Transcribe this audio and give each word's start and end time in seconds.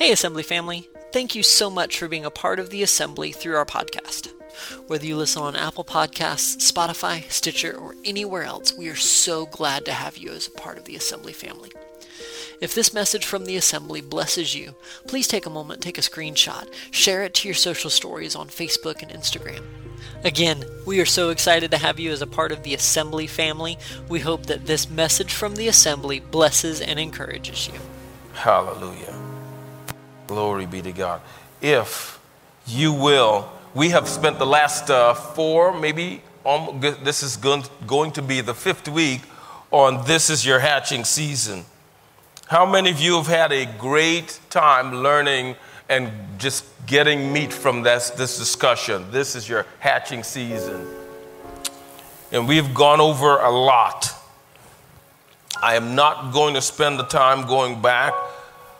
Hey, 0.00 0.12
Assembly 0.12 0.42
family. 0.42 0.88
Thank 1.12 1.34
you 1.34 1.42
so 1.42 1.68
much 1.68 1.98
for 1.98 2.08
being 2.08 2.24
a 2.24 2.30
part 2.30 2.58
of 2.58 2.70
the 2.70 2.82
Assembly 2.82 3.32
through 3.32 3.56
our 3.56 3.66
podcast. 3.66 4.32
Whether 4.86 5.04
you 5.04 5.14
listen 5.14 5.42
on 5.42 5.54
Apple 5.54 5.84
Podcasts, 5.84 6.56
Spotify, 6.72 7.30
Stitcher, 7.30 7.76
or 7.76 7.94
anywhere 8.02 8.44
else, 8.44 8.72
we 8.72 8.88
are 8.88 8.96
so 8.96 9.44
glad 9.44 9.84
to 9.84 9.92
have 9.92 10.16
you 10.16 10.30
as 10.30 10.46
a 10.46 10.52
part 10.52 10.78
of 10.78 10.86
the 10.86 10.96
Assembly 10.96 11.34
family. 11.34 11.70
If 12.62 12.74
this 12.74 12.94
message 12.94 13.26
from 13.26 13.44
the 13.44 13.58
Assembly 13.58 14.00
blesses 14.00 14.54
you, 14.54 14.74
please 15.06 15.28
take 15.28 15.44
a 15.44 15.50
moment, 15.50 15.82
take 15.82 15.98
a 15.98 16.00
screenshot, 16.00 16.72
share 16.90 17.22
it 17.24 17.34
to 17.34 17.48
your 17.48 17.54
social 17.54 17.90
stories 17.90 18.34
on 18.34 18.48
Facebook 18.48 19.02
and 19.02 19.12
Instagram. 19.12 19.62
Again, 20.24 20.64
we 20.86 20.98
are 21.02 21.04
so 21.04 21.28
excited 21.28 21.70
to 21.72 21.76
have 21.76 22.00
you 22.00 22.10
as 22.10 22.22
a 22.22 22.26
part 22.26 22.52
of 22.52 22.62
the 22.62 22.72
Assembly 22.72 23.26
family. 23.26 23.76
We 24.08 24.20
hope 24.20 24.46
that 24.46 24.64
this 24.64 24.88
message 24.88 25.34
from 25.34 25.56
the 25.56 25.68
Assembly 25.68 26.20
blesses 26.20 26.80
and 26.80 26.98
encourages 26.98 27.68
you. 27.68 27.78
Hallelujah. 28.32 29.19
Glory 30.30 30.64
be 30.64 30.80
to 30.80 30.92
God. 30.92 31.22
If 31.60 32.20
you 32.64 32.92
will, 32.92 33.50
we 33.74 33.88
have 33.88 34.06
spent 34.06 34.38
the 34.38 34.46
last 34.46 34.88
uh, 34.88 35.12
four, 35.12 35.76
maybe 35.76 36.22
um, 36.46 36.78
this 36.80 37.24
is 37.24 37.36
going, 37.36 38.12
to 38.12 38.22
be 38.22 38.40
the 38.40 38.54
fifth 38.54 38.88
week 38.88 39.22
on 39.72 40.06
This 40.06 40.30
is 40.30 40.46
Your 40.46 40.60
Hatching 40.60 41.02
Season. 41.02 41.64
How 42.46 42.64
many 42.64 42.92
of 42.92 43.00
you 43.00 43.16
have 43.16 43.26
had 43.26 43.50
a 43.50 43.66
great 43.76 44.38
time 44.50 45.02
learning 45.02 45.56
and 45.88 46.12
just 46.38 46.64
getting 46.86 47.32
meat 47.32 47.52
from 47.52 47.82
this, 47.82 48.10
this 48.10 48.38
discussion? 48.38 49.10
This 49.10 49.34
is 49.34 49.48
your 49.48 49.66
hatching 49.80 50.22
season. 50.22 50.86
And 52.30 52.46
we've 52.46 52.72
gone 52.72 53.00
over 53.00 53.38
a 53.38 53.50
lot. 53.50 54.14
I 55.60 55.74
am 55.74 55.96
not 55.96 56.32
going 56.32 56.54
to 56.54 56.62
spend 56.62 57.00
the 57.00 57.06
time 57.06 57.48
going 57.48 57.82
back. 57.82 58.14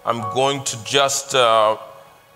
I'm 0.04 0.22
going 0.32 0.64
to 0.64 0.82
just 0.84 1.34
uh, 1.34 1.76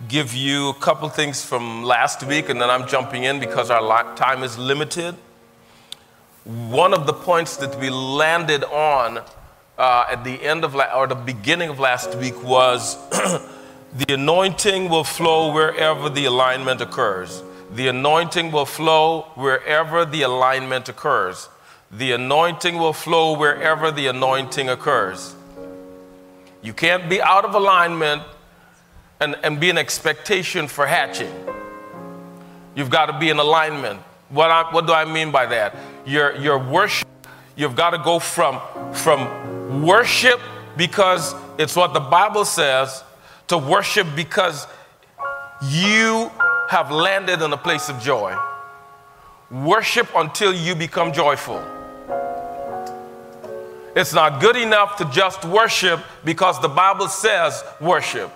give 0.07 0.35
you 0.35 0.69
a 0.69 0.75
couple 0.75 1.09
things 1.09 1.43
from 1.43 1.83
last 1.83 2.23
week, 2.23 2.51
and 2.51 2.61
then 2.61 2.69
I'm 2.69 2.87
jumping 2.87 3.25
in 3.25 3.41
because 3.41 3.71
our 3.71 4.15
time 4.17 4.43
is 4.43 4.59
limited. 4.59 5.15
One 6.45 6.93
of 6.93 7.07
the 7.07 7.15
points 7.15 7.57
that 7.57 7.79
we 7.81 7.89
landed 7.89 8.65
on 8.65 9.23
uh, 9.79 10.07
at 10.11 10.25
the 10.25 10.43
end 10.43 10.63
of 10.63 10.75
la- 10.75 10.93
or 10.95 11.07
the 11.07 11.15
beginning 11.15 11.71
of 11.71 11.79
last 11.79 12.15
week 12.17 12.43
was 12.45 12.97
the 13.95 14.13
anointing 14.13 14.91
will 14.91 15.05
flow 15.05 15.51
wherever 15.51 16.11
the 16.11 16.27
alignment 16.27 16.83
occurs. 16.83 17.43
The 17.71 17.89
anointing 17.89 18.53
will 18.53 18.67
flow 18.67 19.23
wherever 19.37 20.05
the 20.05 20.21
alignment 20.21 20.91
occurs. 20.91 21.49
The 21.91 22.13
anointing 22.13 22.77
will 22.77 22.93
flow 22.93 23.39
wherever 23.39 23.91
the 23.91 24.09
anointing 24.09 24.69
occurs. 24.69 25.35
You 26.65 26.73
can't 26.73 27.11
be 27.11 27.21
out 27.21 27.45
of 27.45 27.55
alignment 27.55 28.23
and, 29.21 29.37
and 29.45 29.61
be 29.61 29.69
an 29.69 29.77
expectation 29.77 30.67
for 30.67 30.87
hatching. 30.87 31.31
You've 32.75 32.89
got 32.89 33.07
to 33.07 33.19
be 33.19 33.29
in 33.29 33.39
alignment. 33.39 34.01
What, 34.31 34.51
I, 34.51 34.73
what 34.73 34.87
do 34.87 34.95
I 34.95 35.05
mean 35.05 35.31
by 35.31 35.45
that? 35.45 35.77
Your, 36.07 36.35
your 36.37 36.59
worship, 36.59 37.07
you've 37.55 37.77
got 37.77 37.91
to 37.91 37.99
go 37.99 38.19
from, 38.19 38.63
from 38.95 39.85
worship 39.85 40.41
because 40.75 41.35
it's 41.59 41.77
what 41.77 41.93
the 41.93 42.01
Bible 42.01 42.47
says 42.47 43.05
to 43.49 43.59
worship 43.59 44.07
because 44.17 44.67
you 45.69 46.31
have 46.71 46.91
landed 46.91 47.43
in 47.43 47.53
a 47.53 47.59
place 47.59 47.91
of 47.91 48.01
joy. 48.01 48.35
Worship 49.51 50.09
until 50.17 50.55
you 50.55 50.75
become 50.75 51.13
joyful. 51.13 51.63
It's 53.95 54.13
not 54.13 54.41
good 54.41 54.57
enough 54.57 54.97
to 54.97 55.05
just 55.07 55.45
worship 55.45 56.01
because 56.25 56.61
the 56.61 56.69
Bible 56.69 57.09
says 57.09 57.63
worship. 57.81 58.31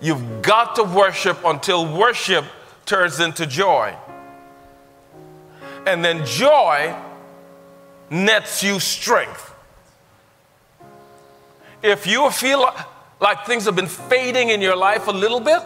You've 0.00 0.42
got 0.42 0.76
to 0.76 0.84
worship 0.84 1.38
until 1.44 1.86
worship 1.86 2.44
turns 2.84 3.20
into 3.20 3.46
joy. 3.46 3.94
And 5.86 6.04
then 6.04 6.26
joy 6.26 6.94
nets 8.10 8.62
you 8.62 8.80
strength. 8.80 9.54
If 11.82 12.06
you 12.06 12.30
feel 12.30 12.68
like 13.20 13.46
things 13.46 13.66
have 13.66 13.76
been 13.76 13.86
fading 13.86 14.48
in 14.48 14.60
your 14.60 14.76
life 14.76 15.06
a 15.06 15.12
little 15.12 15.40
bit, 15.40 15.62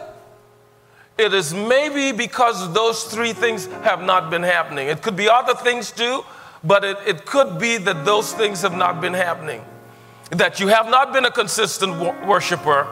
it 1.17 1.33
is 1.35 1.53
maybe 1.53 2.13
because 2.13 2.73
those 2.73 3.05
three 3.05 3.33
things 3.33 3.67
have 3.83 4.03
not 4.03 4.31
been 4.31 4.43
happening. 4.43 4.89
It 4.89 5.03
could 5.03 5.17
be 5.17 5.29
other 5.29 5.55
things 5.55 5.91
too, 5.91 6.25
but 6.65 6.85
it, 6.85 6.99
it 7.07 7.27
could 7.27 7.59
be 7.59 7.77
that 7.79 8.05
those 8.05 8.33
things 8.33 8.63
have 8.63 8.77
not 8.77 9.01
been 9.01 9.15
happening. 9.15 9.65
That 10.31 10.61
you 10.61 10.69
have 10.69 10.89
not 10.89 11.13
been 11.13 11.25
a 11.25 11.31
consistent 11.31 11.99
worshiper, 12.27 12.87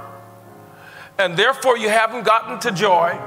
and 1.18 1.36
therefore 1.36 1.76
you 1.76 1.88
haven't 1.88 2.24
gotten 2.24 2.58
to 2.60 2.70
joy. 2.70 3.18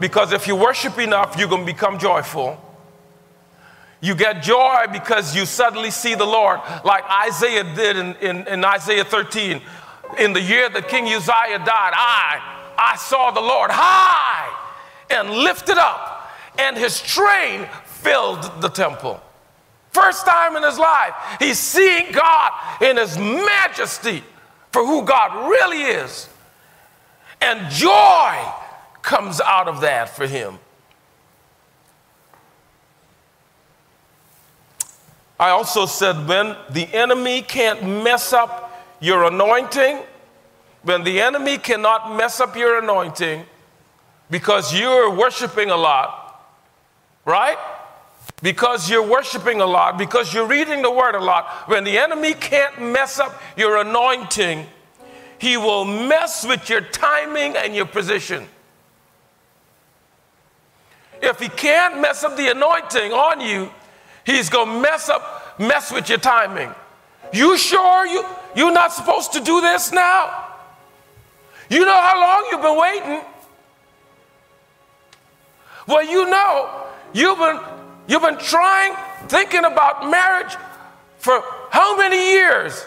Because 0.00 0.32
if 0.32 0.48
you 0.48 0.56
worship 0.56 0.98
enough, 0.98 1.36
you're 1.38 1.48
going 1.48 1.66
to 1.66 1.72
become 1.72 1.98
joyful. 1.98 2.60
You 4.00 4.14
get 4.14 4.42
joy 4.42 4.86
because 4.92 5.34
you 5.34 5.46
suddenly 5.46 5.90
see 5.90 6.14
the 6.14 6.26
Lord, 6.26 6.60
like 6.84 7.04
Isaiah 7.26 7.64
did 7.74 7.96
in, 7.96 8.14
in, 8.16 8.46
in 8.48 8.64
Isaiah 8.64 9.04
13. 9.04 9.62
In 10.18 10.32
the 10.32 10.40
year 10.40 10.68
that 10.68 10.88
King 10.88 11.06
Uzziah 11.06 11.58
died, 11.58 11.92
I, 11.94 12.74
I 12.76 12.96
saw 12.96 13.30
the 13.30 13.40
Lord 13.40 13.70
high 13.72 14.52
and 15.10 15.30
lifted 15.30 15.78
up, 15.78 16.30
and 16.58 16.76
his 16.76 17.00
train 17.00 17.66
filled 17.84 18.60
the 18.60 18.68
temple. 18.68 19.22
First 19.94 20.26
time 20.26 20.56
in 20.56 20.64
his 20.64 20.76
life, 20.76 21.14
he's 21.38 21.58
seeing 21.58 22.10
God 22.10 22.52
in 22.82 22.96
his 22.96 23.16
majesty 23.16 24.24
for 24.72 24.84
who 24.84 25.04
God 25.04 25.48
really 25.48 25.82
is. 25.82 26.28
And 27.40 27.70
joy 27.70 28.36
comes 29.02 29.40
out 29.40 29.68
of 29.68 29.82
that 29.82 30.08
for 30.08 30.26
him. 30.26 30.58
I 35.38 35.50
also 35.50 35.86
said 35.86 36.26
when 36.26 36.56
the 36.70 36.92
enemy 36.92 37.42
can't 37.42 37.82
mess 38.02 38.32
up 38.32 38.84
your 38.98 39.24
anointing, 39.24 40.00
when 40.82 41.04
the 41.04 41.20
enemy 41.20 41.56
cannot 41.58 42.16
mess 42.16 42.40
up 42.40 42.56
your 42.56 42.78
anointing 42.78 43.44
because 44.28 44.74
you're 44.74 45.14
worshiping 45.14 45.70
a 45.70 45.76
lot, 45.76 46.50
right? 47.24 47.58
Because 48.44 48.90
you're 48.90 49.08
worshiping 49.08 49.62
a 49.62 49.66
lot, 49.66 49.96
because 49.96 50.34
you're 50.34 50.46
reading 50.46 50.82
the 50.82 50.90
word 50.90 51.14
a 51.14 51.18
lot, 51.18 51.66
when 51.66 51.82
the 51.82 51.96
enemy 51.96 52.34
can't 52.34 52.78
mess 52.78 53.18
up 53.18 53.40
your 53.56 53.78
anointing, 53.78 54.66
he 55.38 55.56
will 55.56 55.86
mess 55.86 56.44
with 56.44 56.68
your 56.68 56.82
timing 56.82 57.56
and 57.56 57.74
your 57.74 57.86
position. 57.86 58.46
If 61.22 61.40
he 61.40 61.48
can't 61.48 62.02
mess 62.02 62.22
up 62.22 62.36
the 62.36 62.50
anointing 62.50 63.12
on 63.12 63.40
you, 63.40 63.72
he's 64.26 64.50
going 64.50 64.68
to 64.68 64.78
mess 64.78 65.08
up 65.08 65.58
mess 65.58 65.90
with 65.90 66.10
your 66.10 66.18
timing. 66.18 66.68
You 67.32 67.56
sure 67.56 68.06
you 68.06 68.26
you're 68.54 68.72
not 68.72 68.92
supposed 68.92 69.32
to 69.32 69.40
do 69.40 69.62
this 69.62 69.90
now? 69.90 70.48
You 71.70 71.86
know 71.86 71.96
how 71.96 72.20
long 72.20 72.48
you've 72.50 72.60
been 72.60 72.78
waiting? 72.78 73.26
Well, 75.88 76.04
you 76.04 76.28
know 76.28 76.84
you've 77.14 77.38
been 77.38 77.73
You've 78.06 78.22
been 78.22 78.38
trying, 78.38 78.94
thinking 79.28 79.64
about 79.64 80.10
marriage 80.10 80.56
for 81.18 81.42
how 81.70 81.96
many 81.96 82.32
years? 82.32 82.84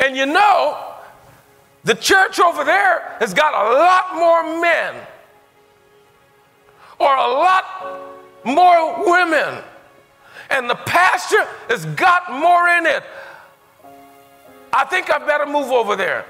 And 0.00 0.16
you 0.16 0.26
know, 0.26 0.94
the 1.84 1.94
church 1.94 2.40
over 2.40 2.64
there 2.64 3.16
has 3.20 3.32
got 3.32 3.54
a 3.54 3.78
lot 3.78 4.14
more 4.16 4.60
men 4.60 4.94
or 6.98 7.14
a 7.14 7.28
lot 7.28 7.64
more 8.44 9.10
women. 9.10 9.62
And 10.50 10.68
the 10.68 10.74
pastor 10.74 11.44
has 11.68 11.84
got 11.86 12.32
more 12.32 12.68
in 12.68 12.86
it. 12.86 13.02
I 14.72 14.84
think 14.84 15.10
I 15.10 15.18
better 15.18 15.46
move 15.46 15.70
over 15.70 15.94
there. 15.96 16.24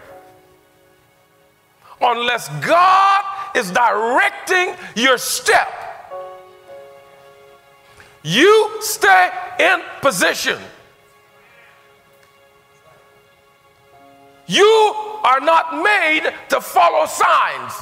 Unless 2.00 2.48
God 2.64 3.24
is 3.56 3.70
directing 3.70 4.74
your 4.94 5.18
step. 5.18 5.77
You 8.28 8.76
stay 8.80 9.30
in 9.58 9.80
position. 10.02 10.58
You 14.46 14.66
are 15.24 15.40
not 15.40 15.82
made 15.82 16.30
to 16.50 16.60
follow 16.60 17.06
signs. 17.06 17.72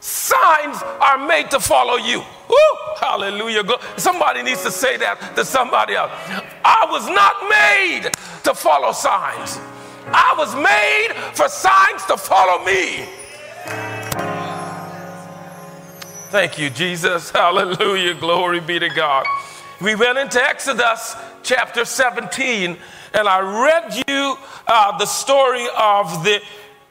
Signs 0.00 0.82
are 1.00 1.26
made 1.26 1.50
to 1.52 1.58
follow 1.58 1.96
you. 1.96 2.18
Woo, 2.18 2.56
hallelujah. 3.00 3.62
Somebody 3.96 4.42
needs 4.42 4.62
to 4.64 4.70
say 4.70 4.98
that 4.98 5.36
to 5.36 5.42
somebody 5.42 5.94
else. 5.94 6.12
I 6.62 6.86
was 6.90 7.08
not 7.08 7.48
made 7.48 8.12
to 8.44 8.54
follow 8.54 8.92
signs. 8.92 9.58
I 10.08 10.34
was 10.36 10.54
made 10.54 11.14
for 11.32 11.48
signs 11.48 12.04
to 12.08 12.18
follow 12.18 12.62
me. 12.62 13.08
Thank 16.28 16.58
you, 16.58 16.68
Jesus. 16.68 17.30
Hallelujah. 17.30 18.12
Glory 18.12 18.60
be 18.60 18.78
to 18.78 18.90
God. 18.90 19.24
We 19.84 19.94
went 19.94 20.16
into 20.16 20.42
Exodus 20.42 21.14
chapter 21.42 21.84
17, 21.84 22.78
and 23.12 23.28
I 23.28 23.40
read 23.40 24.02
you 24.08 24.38
uh, 24.66 24.96
the 24.96 25.04
story 25.04 25.66
of 25.78 26.24
the, 26.24 26.40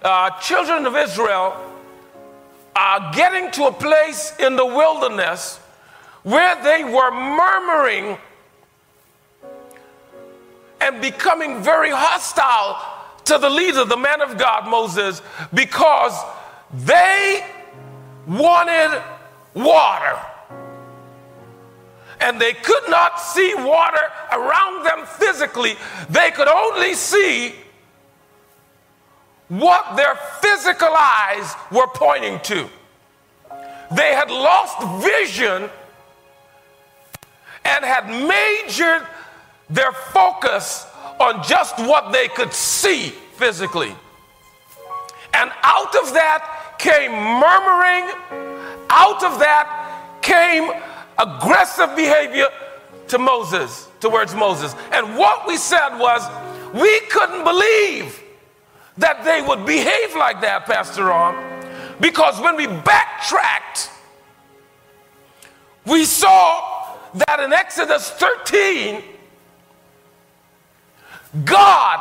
uh, 0.04 0.30
children 0.40 0.86
of 0.86 0.96
Israel 0.96 1.58
are 2.76 3.12
getting 3.16 3.50
to 3.54 3.64
a 3.64 3.72
place 3.72 4.36
in 4.38 4.56
the 4.56 4.66
wilderness 4.68 5.58
where 6.22 6.56
they 6.64 6.84
were 6.84 7.10
murmuring 7.10 8.16
and 10.80 11.02
becoming 11.02 11.64
very 11.64 11.90
hostile 11.90 12.78
to 13.26 13.40
the 13.40 13.50
leader, 13.50 13.86
the 13.86 13.98
man 13.98 14.22
of 14.22 14.38
God, 14.38 14.70
Moses, 14.70 15.24
because 15.52 16.14
they 16.72 17.44
wanted 18.28 19.02
water. 19.56 20.20
And 22.24 22.40
they 22.40 22.54
could 22.54 22.90
not 22.90 23.20
see 23.20 23.54
water 23.54 24.00
around 24.32 24.86
them 24.86 25.06
physically. 25.06 25.76
They 26.10 26.32
could 26.32 26.48
only 26.48 26.94
see 26.94 27.54
what 29.50 29.98
their 29.98 30.16
physical 30.42 30.94
eyes 30.98 31.54
were 31.70 31.88
pointing 31.88 32.40
to. 32.40 32.70
They 33.92 34.14
had 34.14 34.32
lost 34.32 35.04
vision 35.04 35.70
and 37.66 37.86
had 37.86 38.08
majored 38.08 39.06
their 39.70 39.92
focus 39.92 40.88
on 41.20 41.44
just 41.44 41.78
what 41.80 42.14
they 42.14 42.30
could 42.30 42.54
see 42.54 43.10
physically. 43.36 43.94
And 45.34 45.52
out 45.62 45.94
of 45.96 46.14
that 46.14 46.76
came 46.80 47.12
murmuring, 47.12 48.06
out 48.90 49.24
of 49.24 49.40
that 49.40 50.20
came 50.22 50.72
aggressive 51.18 51.96
behavior 51.96 52.48
to 53.08 53.18
Moses, 53.18 53.88
towards 54.00 54.34
Moses. 54.36 54.76
And 54.92 55.18
what 55.18 55.48
we 55.48 55.58
said 55.58 55.98
was, 55.98 56.22
we 56.74 57.00
couldn't 57.02 57.44
believe 57.44 58.22
that 58.98 59.24
they 59.24 59.42
would 59.42 59.66
behave 59.66 60.16
like 60.16 60.42
that, 60.42 60.66
Pastor 60.66 61.06
Ron, 61.06 61.36
because 62.00 62.40
when 62.42 62.56
we 62.56 62.68
backtracked, 62.68 63.90
we 65.86 66.06
saw 66.06 66.98
that 67.14 67.40
in 67.40 67.54
Exodus 67.54 68.10
13, 68.12 69.04
God 71.44 72.00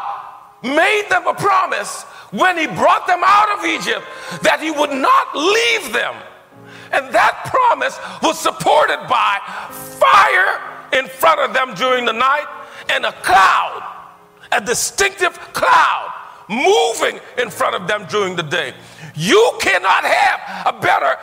made 0.63 1.07
them 1.09 1.27
a 1.27 1.35
promise 1.35 2.03
when 2.31 2.57
He 2.57 2.67
brought 2.67 3.07
them 3.07 3.23
out 3.25 3.59
of 3.59 3.65
Egypt 3.65 4.05
that 4.43 4.61
He 4.61 4.71
would 4.71 4.93
not 4.93 5.35
leave 5.35 5.93
them. 5.93 6.15
And 6.93 7.13
that 7.15 7.45
promise 7.47 7.99
was 8.23 8.39
supported 8.39 9.07
by 9.09 9.39
fire 9.99 10.99
in 10.99 11.09
front 11.09 11.41
of 11.41 11.55
them 11.55 11.75
during 11.75 12.05
the 12.05 12.13
night 12.13 12.47
and 12.91 13.05
a 13.05 13.13
cloud, 13.13 13.83
a 14.53 14.61
distinctive 14.61 15.39
cloud 15.53 16.13
moving 16.49 17.19
in 17.39 17.51
front 17.51 17.75
of 17.75 17.89
them 17.89 18.07
during 18.11 18.37
the 18.37 18.43
day. 18.43 18.75
You 19.15 19.57
cannot 19.61 20.05
have 20.05 20.75
a 20.75 20.81
better 20.81 21.17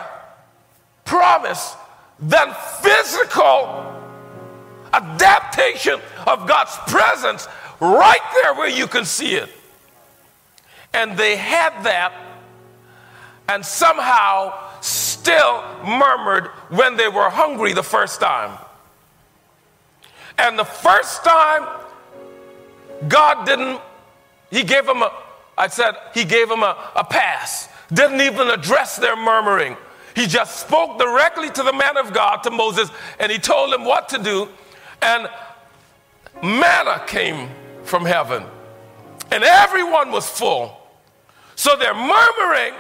promise 1.06 1.76
than 2.20 2.54
physical 2.82 3.96
adaptation 4.92 6.00
of 6.26 6.48
God's 6.48 6.76
presence 6.88 7.48
right 7.80 8.42
there 8.42 8.56
where 8.56 8.70
you 8.70 8.88
can 8.88 9.06
see 9.06 9.36
it. 9.36 9.50
And 10.94 11.16
they 11.16 11.36
had 11.36 11.84
that 11.84 12.12
and 13.48 13.66
somehow 13.66 14.69
still 15.20 15.64
murmured 15.86 16.48
when 16.70 16.98
they 16.98 17.08
were 17.08 17.30
hungry 17.30 17.74
the 17.74 17.84
first 17.84 18.20
time. 18.20 18.58
And 20.38 20.58
the 20.58 20.66
first 20.66 21.24
time, 21.24 21.68
God 23.08 23.46
didn't, 23.46 23.82
He 24.50 24.64
gave 24.64 24.86
them 24.86 25.02
a, 25.02 25.12
I 25.58 25.68
said, 25.68 25.96
He 26.14 26.24
gave 26.24 26.48
them 26.48 26.64
a, 26.64 26.92
a 26.96 27.04
pass. 27.04 27.70
Didn't 27.92 28.22
even 28.22 28.48
address 28.50 28.98
their 28.98 29.16
murmuring. 29.16 29.76
He 30.16 30.28
just 30.28 30.60
spoke 30.60 31.00
directly 31.00 31.50
to 31.50 31.64
the 31.64 31.74
man 31.74 31.98
of 31.98 32.14
God, 32.14 32.44
to 32.44 32.52
Moses, 32.52 32.90
and 33.20 33.32
he 33.32 33.38
told 33.38 33.74
him 33.74 33.86
what 33.86 34.10
to 34.10 34.22
do. 34.22 34.50
And 35.02 35.30
manna 36.44 37.04
came 37.08 37.50
from 37.84 38.06
heaven, 38.06 38.44
and 39.32 39.44
everyone 39.44 40.12
was 40.12 40.30
full. 40.30 40.78
So 41.56 41.76
they're 41.78 41.94
murmuring, 41.94 42.74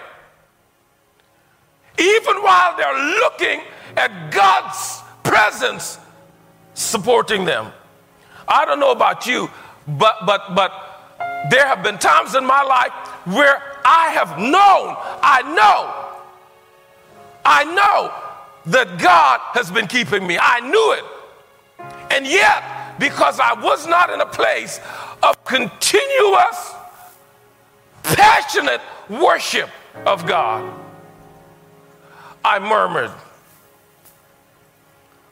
even 1.99 2.37
while 2.41 2.75
they're 2.77 3.19
looking 3.19 3.61
at 3.97 4.31
God's 4.31 5.01
presence 5.23 5.99
supporting 6.73 7.45
them. 7.45 7.71
I 8.47 8.65
don't 8.65 8.79
know 8.79 8.91
about 8.91 9.27
you, 9.27 9.49
but 9.87 10.25
but 10.25 10.55
but 10.55 10.71
there 11.49 11.65
have 11.65 11.83
been 11.83 11.97
times 11.97 12.35
in 12.35 12.45
my 12.45 12.63
life 12.63 12.91
where 13.25 13.61
I 13.85 14.09
have 14.09 14.37
known, 14.37 14.95
I 15.21 15.41
know, 15.55 16.09
I 17.45 17.63
know 17.63 18.13
that 18.71 18.99
God 18.99 19.39
has 19.53 19.71
been 19.71 19.87
keeping 19.87 20.25
me. 20.25 20.37
I 20.39 20.59
knew 20.59 20.93
it. 20.93 21.03
And 22.11 22.27
yet, 22.27 22.99
because 22.99 23.39
I 23.39 23.53
was 23.53 23.87
not 23.87 24.09
in 24.09 24.21
a 24.21 24.25
place 24.25 24.79
of 25.23 25.43
continuous, 25.45 26.73
passionate 28.03 28.81
worship 29.09 29.69
of 30.05 30.25
God, 30.27 30.78
I 32.43 32.59
murmured. 32.59 33.11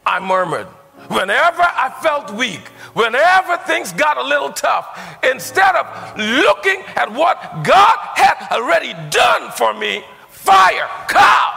I 0.06 0.20
murmured. 0.20 0.68
Whenever 1.10 1.62
I 1.62 1.96
felt 2.02 2.34
weak, 2.34 2.68
whenever 2.94 3.58
things 3.58 3.94
got 3.94 4.18
a 4.18 4.24
little 4.24 4.52
tough, 4.52 5.00
instead 5.24 5.76
of 5.76 6.18
looking 6.18 6.82
at 6.96 7.12
what 7.12 7.64
God 7.64 7.98
had 8.16 8.48
already 8.52 8.94
done 9.10 9.52
for 9.52 9.74
me, 9.74 10.04
fire, 10.30 10.90
cow, 11.08 11.54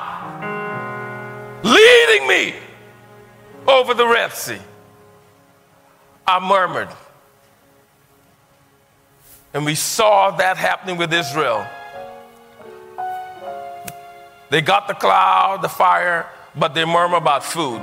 leading 1.62 2.28
me 2.28 2.54
over 3.66 3.94
the 3.94 4.06
Red 4.06 4.32
Sea, 4.32 4.58
I 6.26 6.38
murmured. 6.38 6.88
And 9.52 9.64
we 9.64 9.74
saw 9.74 10.30
that 10.32 10.56
happening 10.56 10.96
with 10.96 11.12
Israel. 11.12 11.66
They 14.50 14.60
got 14.60 14.88
the 14.88 14.94
cloud, 14.94 15.62
the 15.62 15.68
fire, 15.68 16.28
but 16.56 16.74
they 16.74 16.84
murmur 16.84 17.16
about 17.16 17.44
food. 17.44 17.80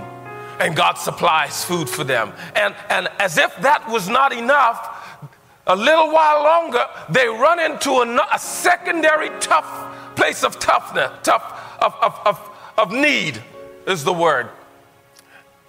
And 0.59 0.75
God 0.75 0.95
supplies 0.95 1.63
food 1.63 1.89
for 1.89 2.03
them. 2.03 2.33
And, 2.55 2.75
and 2.89 3.07
as 3.19 3.37
if 3.37 3.55
that 3.61 3.87
was 3.89 4.09
not 4.09 4.33
enough, 4.33 5.21
a 5.65 5.75
little 5.75 6.11
while 6.11 6.43
longer, 6.43 6.85
they 7.09 7.27
run 7.27 7.59
into 7.59 7.91
a, 7.91 8.27
a 8.33 8.39
secondary 8.39 9.29
tough 9.39 10.15
place 10.15 10.43
of 10.43 10.59
toughness, 10.59 11.11
tough 11.23 11.77
of, 11.79 11.93
of, 12.01 12.19
of, 12.25 12.49
of 12.77 12.91
need 12.91 13.41
is 13.85 14.03
the 14.03 14.13
word. 14.13 14.49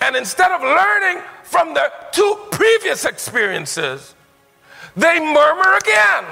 And 0.00 0.16
instead 0.16 0.50
of 0.52 0.62
learning 0.62 1.23
from 1.44 1.75
their 1.75 1.90
two 2.12 2.38
previous 2.50 3.04
experiences, 3.04 4.14
they 4.96 5.20
murmur 5.20 5.76
again. 5.76 6.25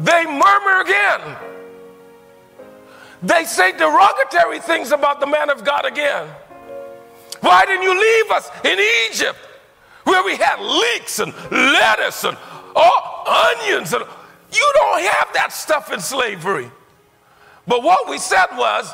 They 0.00 0.24
murmur 0.24 0.80
again. 0.80 1.36
They 3.22 3.44
say 3.44 3.72
derogatory 3.72 4.60
things 4.60 4.92
about 4.92 5.20
the 5.20 5.26
man 5.26 5.50
of 5.50 5.64
God 5.64 5.84
again. 5.84 6.28
Why 7.40 7.64
didn't 7.66 7.82
you 7.82 7.98
leave 7.98 8.30
us 8.30 8.50
in 8.64 8.78
Egypt 9.10 9.38
where 10.04 10.24
we 10.24 10.36
had 10.36 10.60
leeks 10.60 11.18
and 11.18 11.32
lettuce 11.50 12.24
and 12.24 12.36
oh, 12.76 13.54
onions? 13.58 13.92
And 13.92 14.04
you 14.52 14.72
don't 14.74 15.02
have 15.02 15.28
that 15.34 15.52
stuff 15.52 15.92
in 15.92 16.00
slavery. 16.00 16.70
But 17.66 17.82
what 17.82 18.08
we 18.08 18.18
said 18.18 18.46
was 18.52 18.92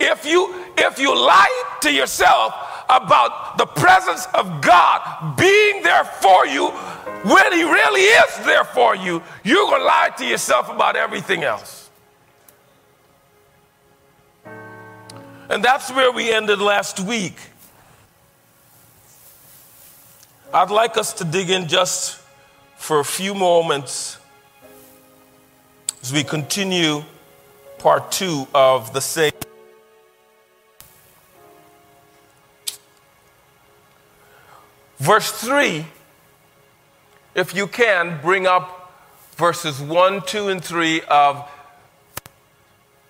if 0.00 0.24
you 0.24 0.54
if 0.76 0.98
you 0.98 1.14
lie 1.14 1.78
to 1.82 1.92
yourself 1.92 2.54
about 2.88 3.58
the 3.58 3.66
presence 3.66 4.26
of 4.34 4.60
God 4.60 5.36
being 5.36 5.82
there 5.82 6.04
for 6.04 6.46
you 6.46 6.68
when 6.68 7.52
he 7.52 7.62
really 7.64 8.02
is 8.02 8.44
there 8.44 8.64
for 8.64 8.94
you, 8.94 9.22
you're 9.42 9.66
going 9.66 9.80
to 9.80 9.86
lie 9.86 10.10
to 10.18 10.24
yourself 10.24 10.70
about 10.70 10.96
everything 10.96 11.42
else. 11.42 11.85
And 15.48 15.62
that's 15.62 15.92
where 15.92 16.10
we 16.10 16.32
ended 16.32 16.60
last 16.60 16.98
week. 16.98 17.38
I'd 20.52 20.70
like 20.70 20.96
us 20.96 21.12
to 21.14 21.24
dig 21.24 21.50
in 21.50 21.68
just 21.68 22.20
for 22.76 22.98
a 22.98 23.04
few 23.04 23.34
moments 23.34 24.18
as 26.02 26.12
we 26.12 26.24
continue 26.24 27.02
part 27.78 28.10
two 28.10 28.46
of 28.54 28.92
the 28.92 29.00
same. 29.00 29.32
Verse 34.98 35.30
3, 35.30 35.86
if 37.34 37.54
you 37.54 37.66
can, 37.66 38.18
bring 38.22 38.46
up 38.46 38.92
verses 39.36 39.80
1, 39.80 40.22
2, 40.22 40.48
and 40.48 40.64
3 40.64 41.02
of 41.02 41.48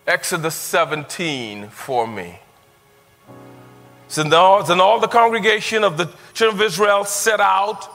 Exodus 0.07 0.55
17 0.55 1.69
for 1.69 2.07
me. 2.07 2.39
So 4.09 4.23
then 4.23 4.35
all, 4.35 4.63
then 4.63 4.81
all 4.81 5.01
the 5.01 5.09
congregation 5.09 5.83
of 5.83 5.97
the 5.97 6.11
children 6.33 6.61
of 6.61 6.67
Israel 6.67 7.05
set 7.05 7.41
out 7.41 7.89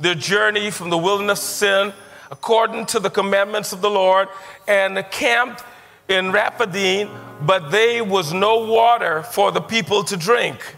their 0.00 0.16
journey 0.16 0.70
from 0.70 0.90
the 0.90 0.98
wilderness 0.98 1.38
of 1.40 1.44
sin 1.44 1.92
according 2.32 2.86
to 2.86 2.98
the 2.98 3.10
commandments 3.10 3.74
of 3.74 3.82
the 3.82 3.90
Lord, 3.90 4.26
and 4.66 5.04
camped 5.10 5.62
in 6.08 6.32
Rephidim, 6.32 7.10
but 7.42 7.70
there 7.70 8.02
was 8.02 8.32
no 8.32 8.64
water 8.64 9.22
for 9.22 9.52
the 9.52 9.60
people 9.60 10.02
to 10.04 10.16
drink. 10.16 10.76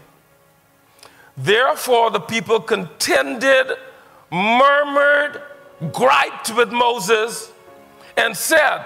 Therefore, 1.37 2.11
the 2.11 2.19
people 2.19 2.59
contended, 2.59 3.69
murmured, 4.33 5.43
griped 5.93 6.53
with 6.57 6.73
Moses, 6.73 7.53
and 8.17 8.37
said, 8.37 8.85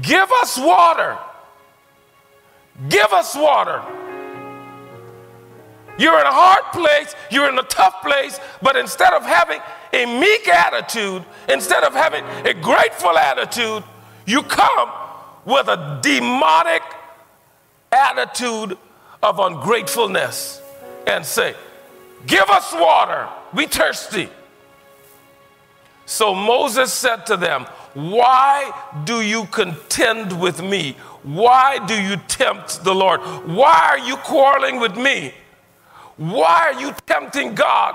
Give 0.00 0.30
us 0.40 0.58
water. 0.58 1.18
Give 2.88 3.12
us 3.12 3.34
water. 3.34 3.82
You're 5.98 6.18
in 6.18 6.26
a 6.26 6.32
hard 6.32 6.64
place, 6.72 7.14
you're 7.30 7.48
in 7.48 7.58
a 7.58 7.64
tough 7.64 8.00
place, 8.02 8.40
but 8.62 8.76
instead 8.76 9.12
of 9.12 9.24
having 9.24 9.60
a 9.92 10.06
meek 10.06 10.48
attitude, 10.48 11.24
instead 11.48 11.84
of 11.84 11.92
having 11.92 12.24
a 12.46 12.54
grateful 12.54 13.18
attitude, 13.18 13.84
you 14.24 14.42
come 14.42 14.90
with 15.44 15.68
a 15.68 16.00
demonic 16.02 16.82
attitude 17.90 18.78
of 19.22 19.38
ungratefulness 19.38 20.62
and 21.06 21.24
say, 21.26 21.54
Give 22.26 22.48
us 22.48 22.72
water, 22.72 23.28
we 23.52 23.66
thirsty. 23.66 24.28
So 26.06 26.34
Moses 26.34 26.92
said 26.92 27.26
to 27.26 27.36
them, 27.36 27.66
Why 27.94 28.72
do 29.04 29.20
you 29.20 29.46
contend 29.46 30.40
with 30.40 30.62
me? 30.62 30.96
Why 31.22 31.84
do 31.86 31.94
you 31.94 32.16
tempt 32.28 32.82
the 32.84 32.94
Lord? 32.94 33.20
Why 33.46 33.90
are 33.90 33.98
you 33.98 34.16
quarreling 34.16 34.80
with 34.80 34.96
me? 34.96 35.34
Why 36.16 36.72
are 36.72 36.80
you 36.80 36.94
tempting 37.06 37.54
God 37.54 37.94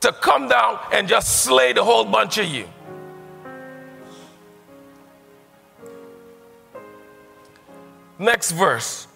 to 0.00 0.12
come 0.12 0.48
down 0.48 0.78
and 0.92 1.08
just 1.08 1.42
slay 1.42 1.72
the 1.72 1.84
whole 1.84 2.04
bunch 2.04 2.38
of 2.38 2.46
you? 2.46 2.68
Next 8.18 8.52
verse. 8.52 9.06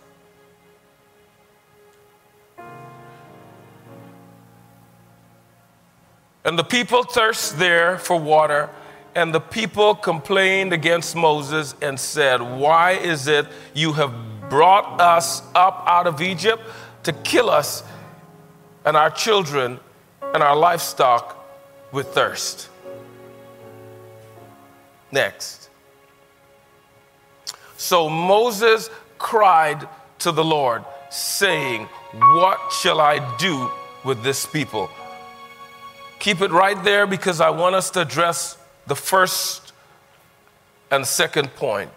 And 6.44 6.58
the 6.58 6.64
people 6.64 7.02
thirst 7.04 7.58
there 7.58 7.98
for 7.98 8.18
water, 8.18 8.68
and 9.14 9.34
the 9.34 9.40
people 9.40 9.94
complained 9.94 10.72
against 10.72 11.16
Moses 11.16 11.74
and 11.80 11.98
said, 11.98 12.42
Why 12.42 12.92
is 12.92 13.26
it 13.28 13.46
you 13.72 13.92
have 13.94 14.12
brought 14.50 15.00
us 15.00 15.42
up 15.54 15.84
out 15.86 16.06
of 16.06 16.20
Egypt 16.20 16.62
to 17.04 17.12
kill 17.12 17.48
us 17.48 17.82
and 18.84 18.96
our 18.96 19.10
children 19.10 19.80
and 20.34 20.42
our 20.42 20.56
livestock 20.56 21.46
with 21.92 22.08
thirst? 22.08 22.68
Next. 25.10 25.70
So 27.76 28.10
Moses 28.10 28.90
cried 29.18 29.88
to 30.18 30.32
the 30.32 30.44
Lord, 30.44 30.84
saying, 31.08 31.86
What 32.12 32.72
shall 32.72 33.00
I 33.00 33.36
do 33.38 33.70
with 34.04 34.22
this 34.22 34.44
people? 34.44 34.90
Keep 36.24 36.40
it 36.40 36.52
right 36.52 36.82
there 36.82 37.06
because 37.06 37.38
I 37.38 37.50
want 37.50 37.74
us 37.74 37.90
to 37.90 38.00
address 38.00 38.56
the 38.86 38.96
first 38.96 39.74
and 40.90 41.06
second 41.06 41.54
point. 41.54 41.90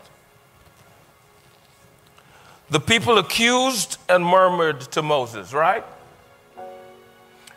The 2.70 2.82
people 2.82 3.20
accused 3.20 3.98
and 4.10 4.26
murmured 4.26 4.82
to 4.92 5.02
Moses, 5.02 5.54
right? 5.54 5.86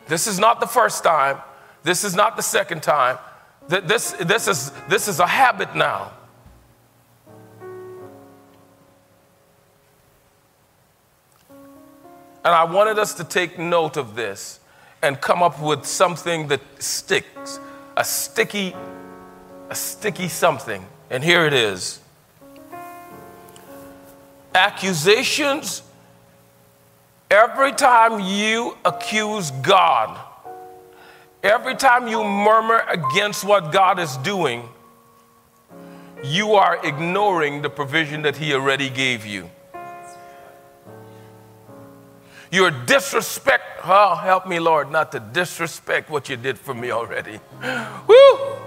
This 0.07 0.27
is 0.27 0.39
not 0.39 0.61
the 0.61 0.65
first 0.65 1.03
time. 1.03 1.39
This 1.83 2.05
is 2.05 2.15
not 2.15 2.37
the 2.37 2.41
second 2.41 2.81
time. 2.83 3.17
This, 3.67 4.11
this, 4.11 4.47
is, 4.47 4.71
this 4.87 5.09
is 5.09 5.19
a 5.19 5.27
habit 5.27 5.75
now. 5.75 6.13
And 12.45 12.55
I 12.55 12.63
wanted 12.63 12.97
us 12.97 13.13
to 13.15 13.25
take 13.25 13.59
note 13.59 13.97
of 13.97 14.15
this 14.15 14.60
and 15.01 15.19
come 15.19 15.41
up 15.41 15.61
with 15.61 15.85
something 15.85 16.47
that 16.47 16.61
sticks, 16.79 17.59
a 17.97 18.03
sticky, 18.03 18.75
a 19.69 19.75
sticky 19.75 20.27
something. 20.27 20.85
And 21.09 21.23
here 21.23 21.45
it 21.45 21.53
is. 21.53 21.99
Accusations, 24.53 25.81
every 27.29 27.71
time 27.71 28.19
you 28.19 28.77
accuse 28.85 29.51
God, 29.51 30.19
every 31.41 31.75
time 31.75 32.07
you 32.07 32.23
murmur 32.23 32.83
against 32.89 33.43
what 33.43 33.71
God 33.71 33.99
is 33.99 34.17
doing, 34.17 34.67
you 36.23 36.53
are 36.53 36.85
ignoring 36.85 37.61
the 37.61 37.69
provision 37.69 38.21
that 38.23 38.37
He 38.37 38.53
already 38.53 38.89
gave 38.89 39.25
you. 39.25 39.49
You're 42.51 42.71
disrespect. 42.71 43.63
Oh, 43.85 44.15
help 44.15 44.45
me, 44.45 44.59
Lord, 44.59 44.91
not 44.91 45.13
to 45.13 45.21
disrespect 45.21 46.09
what 46.09 46.27
you 46.27 46.35
did 46.35 46.59
for 46.59 46.73
me 46.73 46.91
already. 46.91 47.39
Woo! 48.07 48.57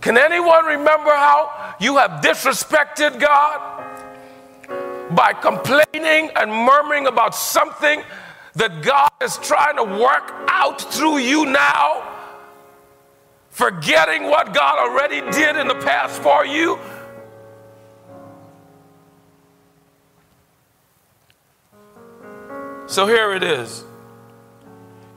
Can 0.00 0.18
anyone 0.18 0.64
remember 0.66 1.10
how 1.10 1.76
you 1.80 1.96
have 1.96 2.20
disrespected 2.22 3.20
God? 3.20 3.84
By 5.14 5.32
complaining 5.32 6.30
and 6.34 6.50
murmuring 6.50 7.06
about 7.06 7.36
something 7.36 8.02
that 8.56 8.82
God 8.82 9.10
is 9.22 9.36
trying 9.38 9.76
to 9.76 9.84
work 9.84 10.32
out 10.48 10.80
through 10.92 11.18
you 11.18 11.46
now, 11.46 12.02
forgetting 13.50 14.24
what 14.24 14.52
God 14.52 14.78
already 14.78 15.20
did 15.30 15.56
in 15.56 15.68
the 15.68 15.76
past 15.76 16.20
for 16.20 16.44
you 16.44 16.78
So 22.88 23.06
here 23.06 23.34
it 23.34 23.42
is. 23.42 23.84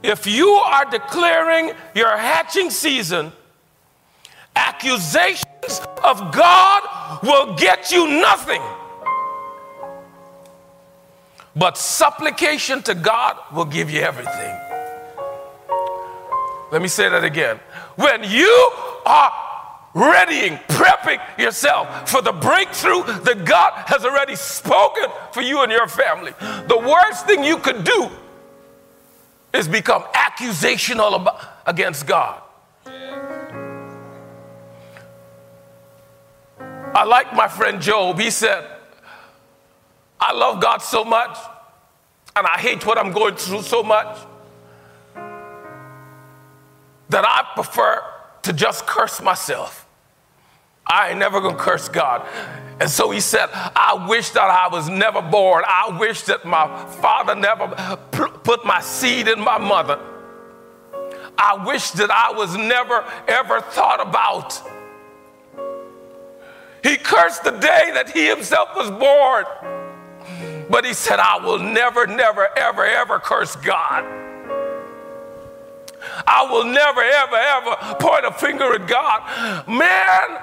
If 0.02 0.26
you 0.26 0.48
are 0.48 0.84
declaring 0.84 1.72
your 1.94 2.16
hatching 2.16 2.68
season, 2.68 3.32
accusations 4.54 5.80
of 6.04 6.32
God 6.32 7.20
will 7.22 7.54
get 7.56 7.90
you 7.90 8.06
nothing. 8.06 8.60
But 11.56 11.78
supplication 11.78 12.82
to 12.82 12.94
God 12.94 13.38
will 13.54 13.64
give 13.64 13.90
you 13.90 14.00
everything. 14.00 14.58
Let 16.70 16.82
me 16.82 16.88
say 16.88 17.08
that 17.08 17.24
again. 17.24 17.58
When 17.96 18.22
you 18.24 18.70
are 19.06 19.32
readying, 19.94 20.56
prepping 20.68 21.20
yourself 21.38 22.08
for 22.08 22.22
the 22.22 22.32
breakthrough 22.32 23.02
that 23.24 23.44
God 23.44 23.72
has 23.86 24.04
already 24.04 24.36
spoken 24.36 25.04
for 25.32 25.42
you 25.42 25.62
and 25.62 25.70
your 25.70 25.88
family. 25.88 26.32
The 26.40 26.78
worst 26.78 27.26
thing 27.26 27.44
you 27.44 27.58
could 27.58 27.84
do 27.84 28.10
is 29.52 29.68
become 29.68 30.02
accusational 30.14 31.14
about, 31.20 31.40
against 31.66 32.06
God. 32.06 32.40
I 36.94 37.04
like 37.04 37.34
my 37.34 37.48
friend 37.48 37.80
Job. 37.80 38.18
He 38.18 38.30
said, 38.30 38.66
I 40.20 40.32
love 40.32 40.60
God 40.62 40.78
so 40.78 41.04
much, 41.04 41.36
and 42.36 42.46
I 42.46 42.58
hate 42.58 42.86
what 42.86 42.98
I'm 42.98 43.12
going 43.12 43.34
through 43.34 43.62
so 43.62 43.82
much 43.82 44.18
that 47.08 47.24
I 47.26 47.46
prefer 47.54 48.02
to 48.42 48.52
just 48.52 48.86
curse 48.86 49.20
myself. 49.20 49.81
I 50.86 51.10
ain't 51.10 51.18
never 51.18 51.40
gonna 51.40 51.56
curse 51.56 51.88
God. 51.88 52.26
And 52.80 52.90
so 52.90 53.10
he 53.10 53.20
said, 53.20 53.48
I 53.52 54.06
wish 54.08 54.30
that 54.30 54.50
I 54.50 54.68
was 54.68 54.88
never 54.88 55.22
born. 55.22 55.64
I 55.66 55.96
wish 55.98 56.22
that 56.22 56.44
my 56.44 56.66
father 57.00 57.34
never 57.34 57.96
put 58.10 58.64
my 58.64 58.80
seed 58.80 59.28
in 59.28 59.40
my 59.40 59.58
mother. 59.58 60.00
I 61.38 61.64
wish 61.64 61.92
that 61.92 62.10
I 62.10 62.32
was 62.32 62.56
never 62.56 63.04
ever 63.28 63.60
thought 63.60 64.06
about. 64.06 64.60
He 66.82 66.96
cursed 66.96 67.44
the 67.44 67.52
day 67.52 67.90
that 67.94 68.10
he 68.10 68.26
himself 68.26 68.70
was 68.74 68.90
born. 68.90 69.44
But 70.68 70.84
he 70.84 70.94
said, 70.94 71.18
I 71.18 71.36
will 71.44 71.58
never, 71.58 72.06
never, 72.06 72.48
ever, 72.56 72.84
ever 72.84 73.18
curse 73.18 73.56
God. 73.56 74.04
I 76.26 76.46
will 76.50 76.64
never, 76.64 77.00
ever, 77.00 77.36
ever 77.36 77.94
point 78.00 78.24
a 78.26 78.32
finger 78.32 78.74
at 78.74 78.88
God. 78.88 79.68
Man, 79.68 80.38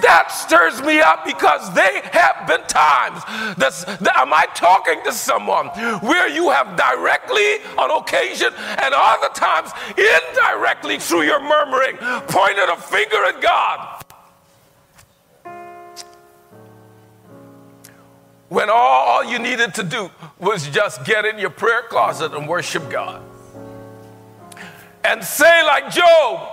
that 0.00 0.28
stirs 0.32 0.80
me 0.82 1.00
up 1.00 1.24
because 1.24 1.72
they 1.74 2.00
have 2.12 2.46
been 2.46 2.62
times 2.66 3.22
that's, 3.56 3.84
that 3.84 4.16
am 4.16 4.32
I 4.32 4.46
talking 4.54 5.02
to 5.04 5.12
someone 5.12 5.66
where 6.00 6.28
you 6.28 6.50
have 6.50 6.76
directly 6.76 7.60
on 7.76 7.90
occasion 7.90 8.48
and 8.56 8.94
other 8.94 9.28
times 9.34 9.70
indirectly 9.96 10.98
through 10.98 11.22
your 11.22 11.40
murmuring 11.40 11.96
pointed 12.28 12.68
a 12.68 12.76
finger 12.76 13.24
at 13.26 13.40
God. 13.40 14.04
When 18.48 18.68
all 18.70 19.24
you 19.24 19.38
needed 19.38 19.74
to 19.74 19.82
do 19.82 20.10
was 20.38 20.68
just 20.68 21.06
get 21.06 21.24
in 21.24 21.38
your 21.38 21.48
prayer 21.48 21.84
closet 21.88 22.34
and 22.34 22.46
worship 22.46 22.90
God. 22.90 23.22
And 25.04 25.24
say, 25.24 25.64
like 25.64 25.90
Job, 25.90 26.51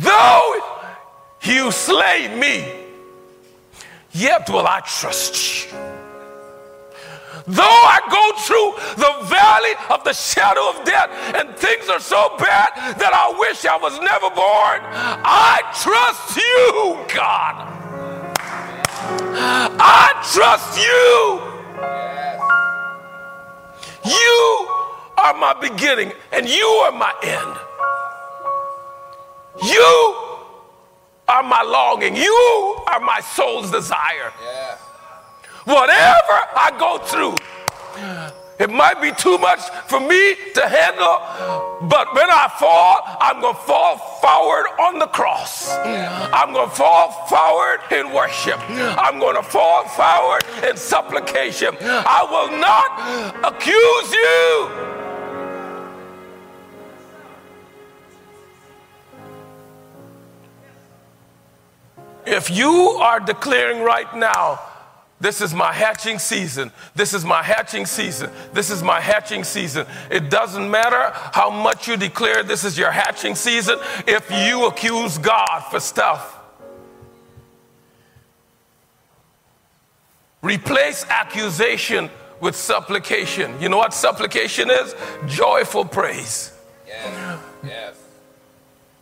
Though 0.00 0.60
you 1.42 1.70
slay 1.70 2.34
me, 2.34 2.72
yet 4.12 4.48
will 4.48 4.66
I 4.66 4.80
trust 4.80 5.34
you. 5.36 5.76
Though 7.46 7.62
I 7.62 8.00
go 8.10 8.24
through 8.46 8.70
the 8.96 9.12
valley 9.28 9.74
of 9.90 10.04
the 10.04 10.12
shadow 10.12 10.70
of 10.70 10.84
death 10.84 11.10
and 11.34 11.54
things 11.56 11.88
are 11.88 12.00
so 12.00 12.36
bad 12.38 12.96
that 12.98 13.12
I 13.12 13.38
wish 13.38 13.64
I 13.66 13.76
was 13.76 13.98
never 13.98 14.30
born, 14.30 14.80
I 15.24 15.60
trust 15.82 16.36
you, 16.36 16.96
God. 17.12 17.66
I 19.82 20.12
trust 20.32 20.78
you. 20.78 21.50
You 24.10 24.68
are 25.18 25.34
my 25.34 25.54
beginning 25.60 26.12
and 26.32 26.48
you 26.48 26.64
are 26.84 26.92
my 26.92 27.12
end. 27.22 27.69
You 29.64 30.16
are 31.28 31.42
my 31.42 31.62
longing. 31.62 32.16
You 32.16 32.76
are 32.86 33.00
my 33.00 33.20
soul's 33.20 33.70
desire. 33.70 34.32
Yeah. 34.42 34.76
Whatever 35.64 36.36
I 36.56 36.72
go 36.78 36.98
through, 36.98 37.36
it 38.58 38.70
might 38.70 39.00
be 39.00 39.12
too 39.12 39.38
much 39.38 39.60
for 39.86 40.00
me 40.00 40.34
to 40.54 40.68
handle, 40.68 41.88
but 41.88 42.12
when 42.14 42.28
I 42.28 42.50
fall, 42.58 43.00
I'm 43.20 43.40
going 43.40 43.54
to 43.54 43.60
fall 43.60 43.96
forward 44.20 44.66
on 44.80 44.98
the 44.98 45.06
cross. 45.06 45.70
I'm 45.70 46.52
going 46.52 46.68
to 46.68 46.74
fall 46.76 47.10
forward 47.26 47.80
in 47.90 48.12
worship. 48.12 48.58
I'm 48.68 49.18
going 49.18 49.36
to 49.36 49.42
fall 49.42 49.86
forward 49.88 50.42
in 50.62 50.76
supplication. 50.76 51.76
I 51.80 52.26
will 52.28 52.58
not 52.58 53.54
accuse 53.54 54.12
you. 54.12 54.99
If 62.30 62.48
you 62.48 62.72
are 63.00 63.18
declaring 63.18 63.82
right 63.82 64.14
now, 64.16 64.60
this 65.20 65.40
is 65.40 65.52
my 65.52 65.72
hatching 65.72 66.18
season. 66.18 66.72
This 66.94 67.12
is 67.12 67.24
my 67.24 67.42
hatching 67.42 67.84
season. 67.84 68.30
This 68.54 68.70
is 68.70 68.82
my 68.82 69.00
hatching 69.00 69.44
season. 69.44 69.86
It 70.10 70.30
doesn't 70.30 70.70
matter 70.70 71.10
how 71.32 71.50
much 71.50 71.88
you 71.88 71.96
declare 71.96 72.42
this 72.42 72.64
is 72.64 72.78
your 72.78 72.90
hatching 72.90 73.34
season 73.34 73.78
if 74.06 74.30
you 74.30 74.66
accuse 74.66 75.18
God 75.18 75.60
for 75.70 75.80
stuff. 75.80 76.38
Replace 80.40 81.04
accusation 81.10 82.08
with 82.40 82.56
supplication. 82.56 83.60
You 83.60 83.68
know 83.68 83.76
what 83.76 83.92
supplication 83.92 84.70
is? 84.70 84.94
Joyful 85.26 85.84
praise. 85.84 86.52
Yes. 86.86 87.40
Yes. 87.62 88.09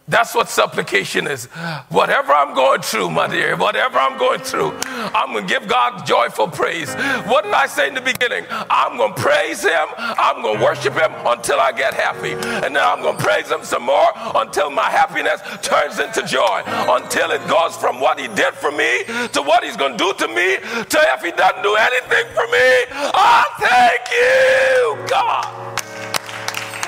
That's 0.09 0.35
what 0.35 0.49
supplication 0.49 1.27
is. 1.27 1.45
Whatever 1.91 2.33
I'm 2.33 2.55
going 2.55 2.81
through, 2.81 3.11
my 3.11 3.29
dear, 3.29 3.57
whatever 3.57 3.99
I'm 3.99 4.19
going 4.19 4.41
through, 4.41 4.73
I'm 4.87 5.33
going 5.33 5.47
to 5.47 5.53
give 5.53 5.69
God 5.69 6.07
joyful 6.07 6.49
praise. 6.49 6.95
What 7.27 7.45
did 7.45 7.53
I 7.53 7.67
say 7.67 7.89
in 7.89 7.95
the 7.95 8.01
beginning? 8.01 8.47
I'm 8.51 8.97
going 8.97 9.15
to 9.15 9.21
praise 9.21 9.63
Him. 9.63 9.87
I'm 9.99 10.41
going 10.41 10.59
to 10.59 10.65
worship 10.65 10.95
Him 10.95 11.13
until 11.27 11.61
I 11.61 11.73
get 11.73 11.93
happy. 11.93 12.33
And 12.33 12.75
then 12.75 12.83
I'm 12.83 13.03
going 13.03 13.19
to 13.19 13.23
praise 13.23 13.51
Him 13.51 13.63
some 13.63 13.83
more 13.83 14.11
until 14.35 14.71
my 14.71 14.89
happiness 14.89 15.43
turns 15.61 15.99
into 15.99 16.23
joy. 16.27 16.63
Until 16.67 17.31
it 17.31 17.47
goes 17.47 17.77
from 17.77 18.01
what 18.01 18.19
He 18.19 18.29
did 18.29 18.55
for 18.55 18.73
me 18.73 19.05
to 19.05 19.43
what 19.43 19.63
He's 19.63 19.77
going 19.77 19.93
to 19.93 19.99
do 19.99 20.15
to 20.15 20.29
me 20.29 20.57
to 20.57 20.99
if 21.13 21.23
He 21.23 21.33
doesn't 21.33 21.63
do 21.63 21.75
anything 21.77 22.25
for 22.33 22.47
me. 22.49 22.87
I 23.13 23.45
thank 23.61 24.09
you, 24.17 25.07
God. 25.07 25.45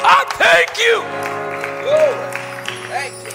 I 0.02 0.24
thank 0.40 0.78
you. 0.78 2.39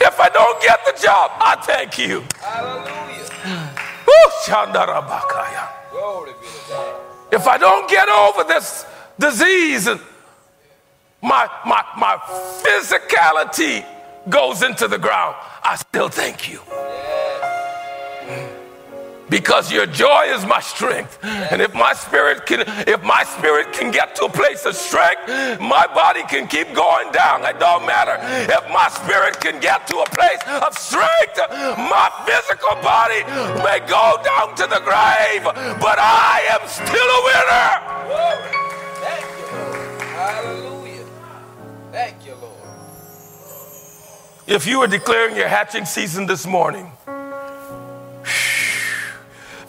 If 0.06 0.20
I 0.20 0.30
don't 0.30 0.62
get 0.62 0.80
the 0.86 1.02
job, 1.02 1.32
I 1.40 1.56
thank 1.64 1.98
you. 1.98 2.24
Hallelujah. 2.40 2.96
If 7.32 7.48
I 7.48 7.58
don't 7.58 7.90
get 7.90 8.08
over 8.08 8.44
this 8.44 8.86
disease 9.20 9.88
and 9.88 10.00
my, 11.24 11.50
my, 11.66 11.84
my 11.98 12.18
physicality 12.64 13.84
goes 14.30 14.62
into 14.62 14.88
the 14.88 15.00
ground, 15.00 15.36
I 15.64 15.76
still 15.76 16.10
thank 16.10 16.52
you 16.52 16.60
because 19.36 19.70
your 19.70 19.86
joy 19.86 20.24
is 20.28 20.46
my 20.46 20.62
strength. 20.62 21.20
And 21.52 21.62
if 21.62 21.74
my 21.74 21.92
spirit 21.92 22.46
can 22.46 22.64
if 22.88 23.04
my 23.04 23.24
spirit 23.24 23.74
can 23.74 23.92
get 23.92 24.16
to 24.16 24.26
a 24.26 24.30
place 24.30 24.66
of 24.66 24.76
strength 24.76 25.28
my 25.60 25.86
body 25.94 26.24
can 26.34 26.48
keep 26.48 26.74
going 26.74 27.12
down. 27.12 27.44
It 27.44 27.60
don't 27.60 27.86
matter. 27.86 28.16
If 28.58 28.64
my 28.72 28.88
spirit 28.88 29.42
can 29.42 29.60
get 29.60 29.88
to 29.88 29.96
a 29.98 30.10
place 30.18 30.42
of 30.66 30.72
strength 30.78 31.38
my 31.96 32.08
physical 32.26 32.76
body 32.82 33.22
may 33.68 33.80
go 33.98 34.06
down 34.32 34.56
to 34.56 34.66
the 34.74 34.82
grave 34.90 35.44
but 35.86 35.98
i 36.00 36.36
am 36.56 36.64
still 36.80 37.10
a 37.18 37.22
winner. 37.28 37.70
Thank 39.06 39.28
you 39.38 39.48
lord 39.58 40.02
hallelujah 40.16 41.06
thank 41.92 42.26
you 42.26 42.36
lord 42.42 42.70
if 44.48 44.66
you 44.66 44.80
are 44.80 44.88
declaring 44.88 45.36
your 45.36 45.50
hatching 45.50 45.86
season 45.86 46.26
this 46.26 46.46
morning 46.48 46.90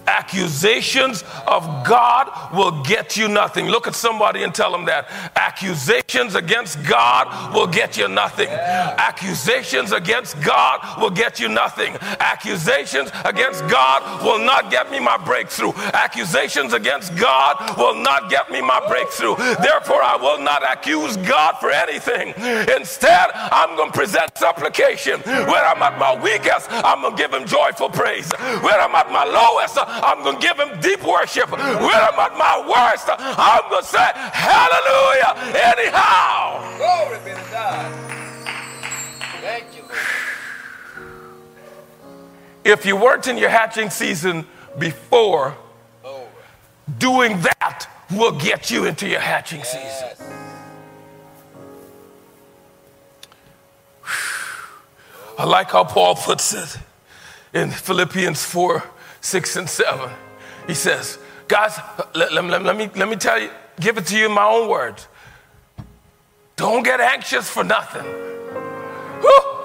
Accusations 0.07 1.25
of 1.47 1.85
God 1.85 2.55
will 2.55 2.83
get 2.83 3.17
you 3.17 3.29
nothing. 3.29 3.67
Look 3.67 3.87
at 3.87 3.95
somebody 3.95 4.43
and 4.43 4.55
tell 4.55 4.71
them 4.73 4.85
that. 4.87 5.09
Accusations 5.37 6.35
against 6.35 6.83
God 6.85 7.55
will 7.55 7.67
get 7.67 7.97
you 7.97 8.09
nothing. 8.09 8.49
Accusations 8.49 9.93
against 9.93 10.41
God 10.43 11.01
will 11.01 11.11
get 11.11 11.41
you 11.41 11.49
nothing. 11.49 11.97
Accusations 12.21 13.11
against 13.25 13.67
God 13.69 14.25
will 14.25 14.45
not 14.45 14.71
get 14.71 14.91
me 14.91 15.01
my 15.01 15.17
breakthrough. 15.17 15.73
Accusations 15.93 16.73
against 16.73 17.17
God 17.17 17.77
will 17.77 17.95
not 17.95 18.31
get 18.31 18.51
me 18.51 18.61
my 18.61 18.81
breakthrough. 18.89 19.37
Therefore, 19.37 20.03
I 20.03 20.17
will 20.17 20.41
not 20.41 20.63
accuse 20.71 21.17
God 21.19 21.57
for 21.59 21.71
anything. 21.71 22.35
Instead, 22.77 23.31
I'm 23.35 23.77
going 23.77 23.91
to 23.91 23.97
present 23.99 24.37
supplication. 24.39 25.21
When 25.21 25.63
I'm 25.65 25.83
at 25.83 25.99
my 25.99 26.15
weakest, 26.21 26.69
I'm 26.71 27.03
going 27.03 27.17
to 27.17 27.23
give 27.23 27.33
him 27.33 27.47
joyful 27.47 27.89
praise. 27.91 28.31
When 28.63 28.75
I'm 28.75 28.95
at 28.95 29.11
my 29.11 29.25
lowest, 29.25 29.77
I'm 30.03 30.23
going 30.23 30.39
to 30.39 30.43
give 30.43 30.59
him 30.59 30.81
deep 30.81 31.03
worship. 31.03 31.51
When 31.51 31.61
I'm 31.61 32.19
at 32.19 32.37
my 32.37 32.59
worst, 32.67 33.09
I'm 33.09 33.71
going 33.71 33.83
to 33.83 33.89
say, 33.89 34.11
Hallelujah, 34.15 35.35
anyhow. 35.75 36.77
Glory 36.77 37.19
be 37.25 37.31
to 37.31 37.51
God. 37.51 37.93
Thank 39.41 39.77
you, 39.77 39.83
Lord. 39.83 39.99
If 42.65 42.85
you 42.85 42.97
weren't 42.97 43.27
in 43.29 43.39
your 43.39 43.51
hatching 43.51 43.91
season 43.91 44.47
before, 44.79 45.57
doing 46.99 47.41
that 47.41 47.87
will 48.11 48.33
get 48.33 48.71
you 48.71 48.85
into 48.85 49.09
your 49.09 49.21
hatching 49.21 49.59
yes. 49.59 50.17
season. 50.17 50.27
I 55.39 55.45
like 55.45 55.71
how 55.71 55.85
Paul 55.85 56.15
puts 56.15 56.55
it 56.55 56.79
in 57.53 57.71
Philippians 57.71 58.43
4 58.45 58.83
6 59.21 59.57
and 59.57 59.69
7. 59.69 60.11
He 60.67 60.75
says, 60.75 61.19
Guys, 61.49 61.79
let, 62.15 62.33
let, 62.33 62.45
let, 62.45 62.63
let, 62.63 62.77
me, 62.77 62.91
let 62.97 63.09
me 63.09 63.17
tell 63.17 63.41
you, 63.41 63.51
give 63.81 63.99
it 63.99 64.07
to 64.07 64.19
you 64.19 64.27
in 64.27 64.33
my 64.33 64.45
own 64.45 64.69
words. 64.69 65.07
Don't 66.57 66.83
get 66.83 67.01
anxious 67.01 67.49
for 67.49 67.63
nothing. 67.63 68.05
Whew. 69.21 69.57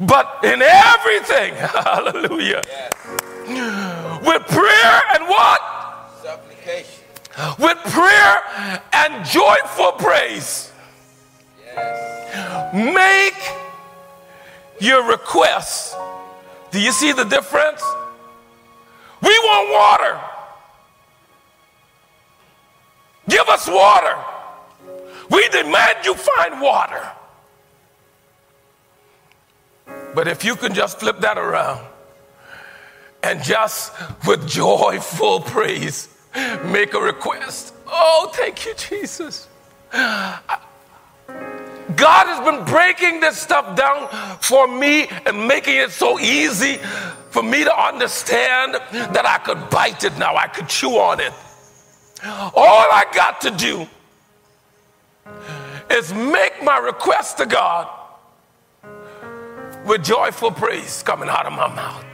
But 0.00 0.40
in 0.44 0.62
everything, 0.62 1.54
hallelujah, 1.56 2.62
yes. 2.66 2.92
with 4.24 4.42
prayer 4.46 5.02
and 5.14 5.28
what? 5.28 5.60
Supplication. 6.22 7.04
With 7.58 7.78
prayer 7.92 8.42
and 8.92 9.24
joyful 9.26 9.92
praise. 9.92 10.72
Yes. 11.64 12.74
Make 12.74 13.56
your 14.80 15.08
requests 15.08 15.94
do 16.70 16.80
you 16.80 16.92
see 16.92 17.12
the 17.12 17.24
difference? 17.24 17.82
We 19.22 19.30
want 19.30 19.72
water. 19.72 20.20
Give 23.28 23.48
us 23.48 23.66
water. 23.68 24.16
We 25.30 25.48
demand 25.48 26.04
you 26.04 26.14
find 26.14 26.60
water. 26.60 27.10
But 30.14 30.28
if 30.28 30.44
you 30.44 30.56
can 30.56 30.74
just 30.74 31.00
flip 31.00 31.20
that 31.20 31.38
around 31.38 31.84
and 33.22 33.42
just 33.42 33.92
with 34.26 34.46
joyful 34.48 35.40
praise 35.40 36.08
make 36.64 36.94
a 36.94 37.00
request. 37.00 37.74
Oh, 37.86 38.30
thank 38.34 38.64
you, 38.66 38.74
Jesus. 38.74 39.48
God 41.96 42.26
has 42.26 42.44
been 42.44 42.64
breaking 42.64 43.20
this 43.20 43.38
stuff 43.38 43.76
down 43.76 44.08
for 44.40 44.68
me 44.68 45.08
and 45.24 45.48
making 45.48 45.76
it 45.76 45.90
so 45.90 46.20
easy 46.20 46.76
for 47.30 47.42
me 47.42 47.64
to 47.64 47.74
understand 47.74 48.74
that 48.92 49.26
I 49.26 49.38
could 49.38 49.70
bite 49.70 50.04
it 50.04 50.16
now, 50.18 50.36
I 50.36 50.46
could 50.46 50.68
chew 50.68 50.98
on 50.98 51.20
it. 51.20 51.32
All 52.24 52.86
I 52.90 53.04
got 53.12 53.40
to 53.42 53.50
do 53.50 53.86
is 55.90 56.12
make 56.12 56.62
my 56.62 56.78
request 56.78 57.38
to 57.38 57.46
God 57.46 57.88
with 59.84 60.04
joyful 60.04 60.50
praise 60.50 61.02
coming 61.02 61.28
out 61.28 61.46
of 61.46 61.52
my 61.52 61.68
mouth. 61.74 62.04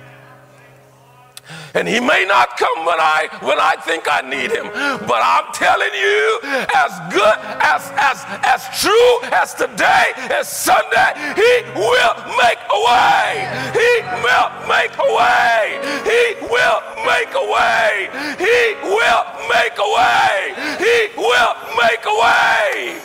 And 1.75 1.89
he 1.89 2.01
may 2.01 2.25
not 2.27 2.57
come 2.57 2.85
when 2.85 3.01
I 3.01 3.29
when 3.41 3.59
I 3.59 3.77
think 3.81 4.05
I 4.11 4.21
need 4.21 4.51
him, 4.53 4.69
but 5.09 5.21
I'm 5.25 5.53
telling 5.53 5.95
you, 5.95 6.41
as 6.77 6.93
good 7.11 7.39
as 7.65 7.83
as 7.97 8.19
as 8.45 8.63
true 8.81 9.13
as 9.33 9.55
today 9.55 10.13
is 10.39 10.49
Sunday, 10.49 11.11
he 11.35 11.53
will 11.75 12.15
make 12.37 12.61
a 12.69 12.81
way. 12.89 13.49
He 13.73 13.93
will 14.21 14.49
make 14.69 14.95
a 15.01 15.09
way. 15.17 15.81
He 16.05 16.23
will 16.47 16.81
make 17.09 17.33
a 17.35 17.47
way. 17.51 18.13
He 18.39 18.77
will 18.85 19.25
make 19.49 19.77
a 19.81 19.89
way. 19.97 20.55
He 20.79 20.99
will 21.17 21.53
make 21.81 22.05
a 22.05 22.17
way. 22.23 23.01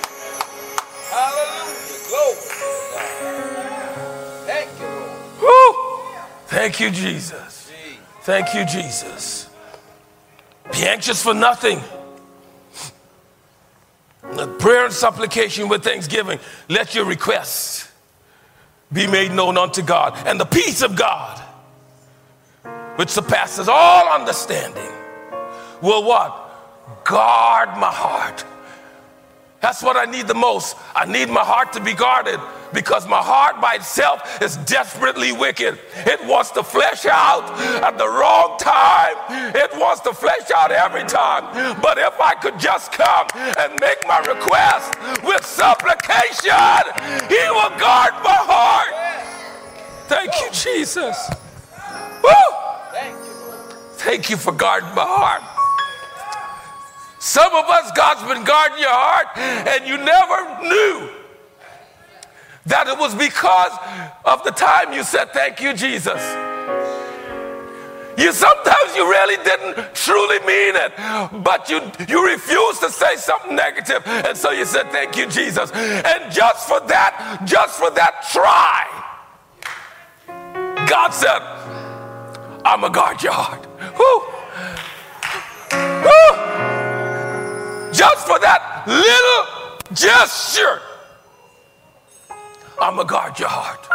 Hallelujah. 1.09 1.97
Glory. 2.09 2.37
Thank 4.45 4.69
you, 4.79 4.87
Lord. 4.87 5.39
Whew. 5.39 5.73
Thank 6.47 6.79
you, 6.79 6.91
Jesus. 6.91 7.56
Thank 8.27 8.53
you, 8.53 8.65
Jesus. 8.65 9.49
Be 10.73 10.85
anxious 10.85 11.23
for 11.23 11.33
nothing. 11.33 11.79
The 14.33 14.47
prayer 14.59 14.83
and 14.83 14.93
supplication 14.93 15.69
with 15.69 15.81
thanksgiving, 15.81 16.37
let 16.67 16.93
your 16.93 17.05
requests 17.05 17.89
be 18.91 19.07
made 19.07 19.31
known 19.31 19.57
unto 19.57 19.81
God. 19.81 20.27
And 20.27 20.37
the 20.37 20.45
peace 20.45 20.81
of 20.81 20.97
God, 20.97 21.39
which 22.97 23.07
surpasses 23.07 23.69
all 23.69 24.11
understanding, 24.11 24.91
will 25.81 26.03
what? 26.03 27.05
Guard 27.05 27.79
my 27.79 27.89
heart. 27.89 28.43
That's 29.61 29.81
what 29.81 29.95
I 29.95 30.03
need 30.03 30.27
the 30.27 30.35
most. 30.35 30.75
I 30.93 31.05
need 31.05 31.29
my 31.29 31.45
heart 31.45 31.71
to 31.73 31.79
be 31.79 31.93
guarded 31.93 32.41
because 32.73 33.07
my 33.07 33.21
heart 33.21 33.61
by 33.61 33.75
itself 33.75 34.41
is 34.41 34.57
desperately 34.57 35.31
wicked. 35.31 35.79
It 36.05 36.25
wants 36.25 36.51
to 36.51 36.63
flesh 36.63 37.05
out 37.05 37.43
at 37.83 37.97
the 37.97 38.07
wrong 38.07 38.57
time, 38.59 39.15
it 39.55 39.71
wants 39.77 40.01
to 40.01 40.13
flesh 40.13 40.51
out 40.55 40.71
every 40.71 41.03
time. 41.03 41.81
But 41.81 41.97
if 41.97 42.19
I 42.19 42.35
could 42.35 42.59
just 42.59 42.91
come 42.91 43.27
and 43.35 43.79
make 43.79 43.99
my 44.07 44.19
request 44.19 44.95
with 45.23 45.45
supplication, 45.45 46.83
He 47.29 47.43
will 47.49 47.75
guard 47.79 48.13
my 48.23 48.39
heart. 48.47 48.93
Thank 50.07 50.31
you, 50.41 50.49
Jesus. 50.51 51.17
Woo! 52.23 52.31
Thank 53.97 54.29
you 54.29 54.37
for 54.37 54.53
guarding 54.53 54.93
my 54.95 55.03
heart. 55.03 55.43
Some 57.19 57.53
of 57.53 57.65
us, 57.65 57.91
God's 57.95 58.21
been 58.31 58.45
guarding 58.45 58.79
your 58.79 58.93
heart, 58.93 59.27
and 59.37 59.85
you 59.85 59.97
never 59.97 60.63
knew 60.63 61.16
that 62.67 62.87
it 62.87 62.97
was 62.97 63.15
because 63.15 63.71
of 64.25 64.43
the 64.43 64.51
time 64.51 64.93
you 64.93 65.03
said, 65.03 65.31
Thank 65.31 65.61
you, 65.61 65.73
Jesus. 65.73 66.21
You 68.17 68.33
sometimes 68.33 68.95
you 68.95 69.07
really 69.07 69.37
didn't 69.43 69.93
truly 69.93 70.39
mean 70.39 70.75
it, 70.75 70.91
but 71.43 71.69
you 71.69 71.81
you 72.07 72.25
refused 72.25 72.81
to 72.81 72.89
say 72.89 73.15
something 73.15 73.55
negative, 73.55 74.01
and 74.05 74.35
so 74.35 74.51
you 74.51 74.65
said, 74.65 74.91
Thank 74.91 75.15
you, 75.15 75.27
Jesus. 75.27 75.71
And 75.71 76.31
just 76.31 76.67
for 76.67 76.79
that, 76.87 77.41
just 77.45 77.79
for 77.79 77.91
that 77.91 78.25
try, 78.31 78.87
God 80.87 81.11
said, 81.11 81.41
I'm 82.65 82.83
a 82.83 82.89
guard 82.89 83.21
your 83.21 83.33
heart. 83.33 83.67
Woo. 83.97 84.19
Woo. 86.03 86.31
Just 87.93 88.27
for 88.27 88.39
that 88.39 88.83
little 88.87 89.45
gesture. 89.93 90.81
I'm 92.79 92.95
going 92.95 93.07
to 93.07 93.11
guard 93.11 93.39
your 93.39 93.49
heart. 93.49 93.87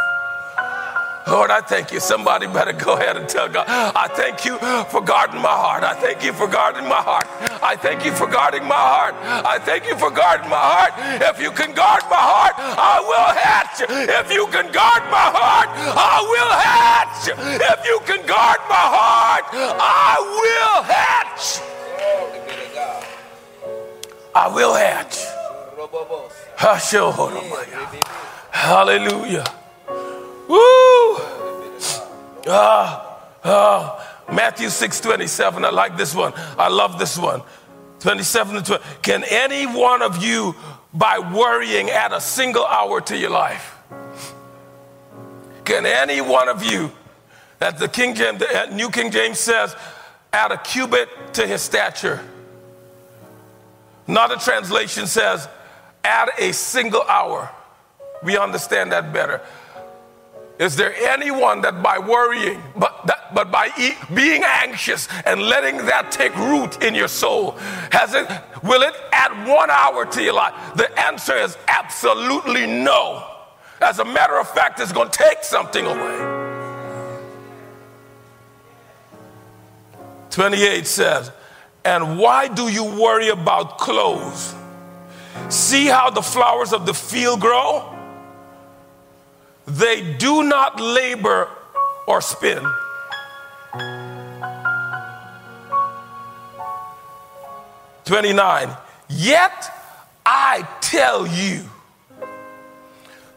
Lord, 1.29 1.51
I 1.51 1.61
thank 1.61 1.93
you. 1.93 2.01
Somebody 2.01 2.47
better 2.49 2.73
go 2.73 2.95
ahead 2.95 3.17
and 3.17 3.29
tell 3.29 3.49
God, 3.49 3.67
I 3.69 4.09
thank 4.09 4.45
you 4.45 4.59
for 4.91 5.01
guarding 5.01 5.41
my 5.41 5.55
heart. 5.55 5.85
I 5.85 5.95
thank 5.95 6.25
you 6.25 6.33
for 6.33 6.49
guarding 6.49 6.89
my 6.89 7.01
heart. 7.01 7.27
I 7.63 7.77
thank 7.77 8.05
you 8.05 8.13
for 8.13 8.27
guarding 8.27 8.67
my 8.67 8.75
heart. 8.75 9.15
I 9.47 9.59
thank 9.61 9.87
you 9.87 9.97
for 9.97 10.11
guarding 10.11 10.51
my 10.51 10.59
heart. 10.59 10.93
If 11.23 11.41
you 11.41 11.53
can 11.53 11.73
guard 11.75 12.03
my 12.11 12.19
heart, 12.19 12.55
I 12.59 12.99
will 13.07 13.31
hatch. 13.39 13.87
If 13.87 14.33
you 14.33 14.47
can 14.49 14.73
guard 14.73 15.03
my 15.15 15.31
heart, 15.31 15.71
I 15.95 16.19
will 16.27 16.51
hatch. 16.51 17.29
If 17.31 17.87
you 17.87 18.01
can 18.05 18.27
guard 18.27 18.59
my 18.69 18.87
heart, 18.99 19.45
I 19.55 20.19
will 20.43 20.83
hatch. 20.83 21.63
I 24.35 24.49
will 24.49 24.75
hatch. 24.75 25.23
Oh, 26.65 28.32
Hallelujah. 28.53 29.45
Woo! 30.47 31.17
Ah, 32.47 33.19
ah. 33.43 34.25
Matthew 34.31 34.69
6 34.69 35.01
27. 35.01 35.65
I 35.65 35.71
like 35.71 35.97
this 35.97 36.15
one. 36.15 36.33
I 36.59 36.69
love 36.69 36.99
this 36.99 37.19
one. 37.19 37.43
27 38.01 38.57
to 38.57 38.63
20. 38.63 38.85
Can 39.03 39.25
any 39.25 39.67
one 39.67 40.03
of 40.03 40.23
you, 40.23 40.55
by 40.93 41.19
worrying, 41.19 41.91
add 41.91 42.13
a 42.13 42.21
single 42.21 42.65
hour 42.67 43.01
to 43.01 43.17
your 43.17 43.31
life? 43.31 43.77
Can 45.65 45.87
any 45.87 46.21
one 46.21 46.49
of 46.49 46.63
you, 46.63 46.93
that 47.59 47.79
the 47.79 47.89
King 47.89 48.15
James, 48.15 48.39
the 48.39 48.69
New 48.73 48.91
King 48.91 49.11
James 49.11 49.39
says, 49.39 49.75
add 50.33 50.53
a 50.53 50.59
cubit 50.59 51.09
to 51.35 51.47
his 51.47 51.63
stature? 51.63 52.21
Another 54.07 54.37
translation 54.37 55.07
says, 55.07 55.49
add 56.05 56.31
a 56.39 56.53
single 56.53 57.03
hour. 57.03 57.51
We 58.23 58.37
understand 58.37 58.93
that 58.93 59.13
better. 59.13 59.41
Is 60.59 60.77
there 60.77 60.95
anyone 60.95 61.61
that 61.63 61.83
by 61.83 61.99
worrying, 61.99 62.63
but, 62.77 63.07
that, 63.07 63.35
but 63.35 63.51
by 63.51 63.71
e- 63.79 63.95
being 64.15 64.43
anxious 64.45 65.09
and 65.25 65.43
letting 65.43 65.79
that 65.87 66.13
take 66.13 66.37
root 66.37 66.83
in 66.85 66.95
your 66.95 67.09
soul, 67.09 67.53
has 67.91 68.15
it, 68.15 68.29
will 68.63 68.83
it 68.83 68.95
add 69.11 69.49
one 69.49 69.71
hour 69.71 70.05
to 70.07 70.23
your 70.23 70.35
life? 70.35 70.55
The 70.77 70.89
answer 71.01 71.35
is 71.35 71.57
absolutely 71.67 72.67
no. 72.67 73.27
As 73.81 73.99
a 73.99 74.05
matter 74.05 74.39
of 74.39 74.49
fact, 74.49 74.79
it's 74.79 74.93
going 74.93 75.11
to 75.11 75.19
take 75.19 75.43
something 75.43 75.85
away. 75.85 76.43
28 80.31 80.87
says, 80.87 81.33
And 81.85 82.19
why 82.19 82.49
do 82.49 82.69
you 82.69 82.85
worry 82.85 83.31
about 83.31 83.79
clothes? 83.79 84.55
See 85.49 85.87
how 85.87 86.11
the 86.11 86.23
flowers 86.23 86.73
of 86.73 86.87
the 86.87 86.95
field 86.95 87.41
grow? 87.41 87.92
They 89.73 90.13
do 90.19 90.43
not 90.43 90.79
labor 90.79 91.49
or 92.07 92.21
spin. 92.21 92.63
Twenty-nine. 98.05 98.77
Yet 99.09 99.71
I 100.27 100.69
tell 100.83 101.27
you 101.27 101.63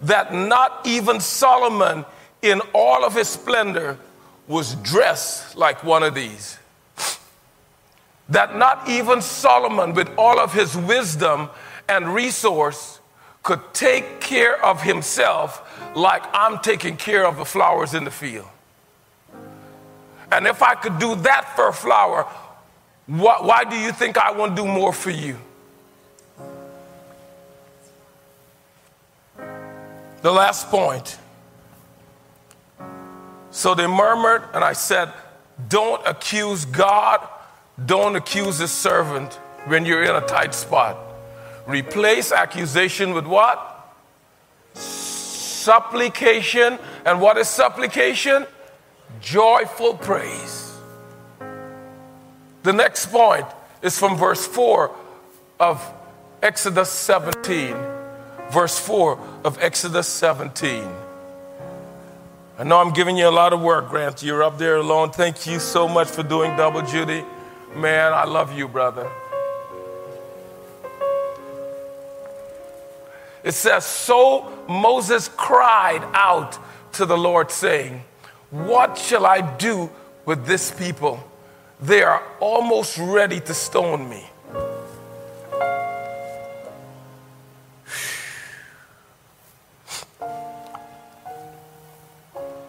that 0.02 0.34
not 0.34 0.82
even 0.86 1.22
Solomon, 1.22 2.04
in 2.42 2.60
all 2.74 3.06
of 3.06 3.14
his 3.16 3.30
splendor, 3.30 3.98
was 4.46 4.76
dressed 4.76 5.56
like 5.56 5.86
one 5.86 6.04
of 6.04 6.16
these. 6.16 6.60
That 8.28 8.58
not 8.58 8.90
even 8.90 9.22
Solomon, 9.22 9.94
with 9.94 10.10
all 10.18 10.40
of 10.40 10.52
his 10.54 10.76
wisdom 10.76 11.50
and 11.88 12.14
resource, 12.14 13.00
could 13.42 13.62
take 13.74 14.20
care 14.20 14.62
of 14.66 14.82
himself 14.82 15.62
like 15.94 16.24
I'm 16.34 16.60
taking 16.60 16.98
care 16.98 17.26
of 17.26 17.38
the 17.38 17.46
flowers 17.46 17.94
in 17.94 18.04
the 18.04 18.12
field. 18.12 18.48
And 20.32 20.48
if 20.48 20.62
I 20.62 20.76
could 20.76 21.00
do 21.00 21.16
that 21.16 21.56
for 21.56 21.70
a 21.70 21.74
flower, 21.74 22.28
why, 23.08 23.38
why 23.42 23.64
do 23.64 23.76
you 23.76 23.92
think 23.92 24.18
I 24.18 24.32
want 24.32 24.56
to 24.56 24.62
do 24.62 24.68
more 24.68 24.92
for 24.92 25.12
you? 25.12 25.38
The 30.22 30.32
last 30.32 30.70
point. 30.70 31.20
So 33.52 33.76
they 33.76 33.88
murmured, 33.88 34.44
and 34.54 34.64
I 34.64 34.74
said, 34.74 35.14
Don't 35.70 36.06
accuse 36.08 36.66
God, 36.66 37.26
don't 37.86 38.16
accuse 38.16 38.58
his 38.58 38.72
servant 38.72 39.36
when 39.68 39.86
you're 39.86 40.04
in 40.04 40.16
a 40.16 40.26
tight 40.26 40.54
spot. 40.54 40.98
Replace 41.68 42.32
accusation 42.32 43.14
with 43.14 43.26
what? 43.26 43.72
Supplication. 45.66 46.78
And 47.06 47.20
what 47.20 47.38
is 47.38 47.48
supplication? 47.48 48.46
Joyful 49.20 49.96
praise. 49.96 50.78
The 52.64 52.74
next 52.74 53.08
point 53.08 53.46
is 53.82 53.98
from 53.98 54.18
verse 54.18 54.46
4 54.48 54.92
of 55.60 55.94
Exodus 56.42 56.90
17. 56.90 57.76
Verse 58.52 58.80
4 58.80 59.20
of 59.44 59.58
Exodus 59.62 60.08
17. 60.08 60.88
I 62.58 62.64
know 62.64 62.80
I'm 62.80 62.94
giving 62.94 63.18
you 63.18 63.28
a 63.28 63.36
lot 63.42 63.52
of 63.52 63.62
work, 63.62 63.90
Grant. 63.90 64.24
You're 64.24 64.44
up 64.44 64.58
there 64.58 64.78
alone. 64.78 65.12
Thank 65.12 65.46
you 65.46 65.60
so 65.60 65.88
much 65.88 66.08
for 66.08 66.24
doing 66.24 66.56
double 66.56 66.82
duty. 66.82 67.26
Man, 67.76 68.14
I 68.14 68.24
love 68.24 68.58
you, 68.58 68.68
brother. 68.68 69.10
It 73.46 73.54
says, 73.54 73.86
So 73.86 74.52
Moses 74.68 75.30
cried 75.38 76.04
out 76.16 76.58
to 76.94 77.06
the 77.06 77.16
Lord, 77.16 77.52
saying, 77.52 78.04
What 78.50 78.98
shall 78.98 79.24
I 79.24 79.42
do 79.58 79.92
with 80.26 80.48
this 80.48 80.72
people? 80.72 81.24
They 81.80 82.02
are 82.02 82.24
almost 82.40 82.98
ready 82.98 83.40
to 83.42 83.54
stone 83.54 84.10
me. 84.10 84.26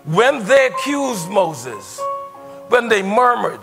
When 0.04 0.44
they 0.44 0.66
accused 0.66 1.30
Moses, 1.30 2.00
when 2.68 2.88
they 2.88 3.02
murmured, 3.02 3.60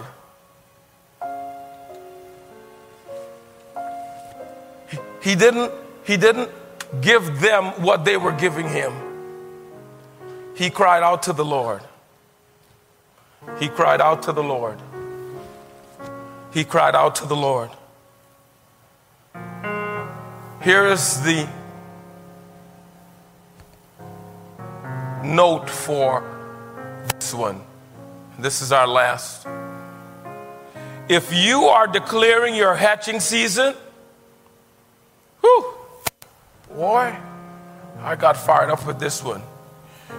he 5.21 5.35
didn't, 5.35 5.71
he 6.05 6.17
didn't 6.17 6.49
give 7.01 7.39
them 7.39 7.65
what 7.81 8.05
they 8.05 8.17
were 8.17 8.31
giving 8.31 8.67
him. 8.67 8.93
He 10.55 10.69
cried 10.69 11.03
out 11.03 11.23
to 11.23 11.33
the 11.33 11.45
Lord. 11.45 11.81
He 13.59 13.67
cried 13.67 14.01
out 14.01 14.23
to 14.23 14.31
the 14.31 14.43
Lord. 14.43 14.79
He 16.53 16.63
cried 16.63 16.95
out 16.95 17.15
to 17.15 17.25
the 17.25 17.35
Lord. 17.35 17.71
Here 20.61 20.85
is 20.85 21.21
the 21.23 21.47
note 25.23 25.69
for 25.69 26.23
this 27.15 27.33
one. 27.33 27.61
This 28.39 28.61
is 28.61 28.71
our 28.71 28.87
last. 28.87 29.47
If 31.09 31.33
you 31.33 31.63
are 31.65 31.87
declaring 31.87 32.55
your 32.55 32.75
hatching 32.75 33.19
season, 33.19 33.75
whew, 35.41 35.73
boy, 36.75 37.15
I 37.99 38.15
got 38.15 38.37
fired 38.37 38.69
up 38.69 38.85
with 38.85 38.99
this 38.99 39.23
one. 39.23 39.41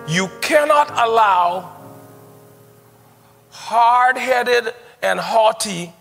You 0.09 0.29
cannot 0.41 0.91
allow 0.91 1.73
hard 3.51 4.17
headed 4.17 4.75
and 5.03 5.19
haughty 5.21 5.93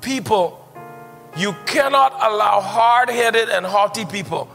people, 0.00 0.62
you 1.36 1.54
cannot 1.66 2.12
allow 2.12 2.60
hard 2.60 3.08
headed 3.10 3.48
and 3.48 3.66
haughty 3.66 4.04
people. 4.04 4.48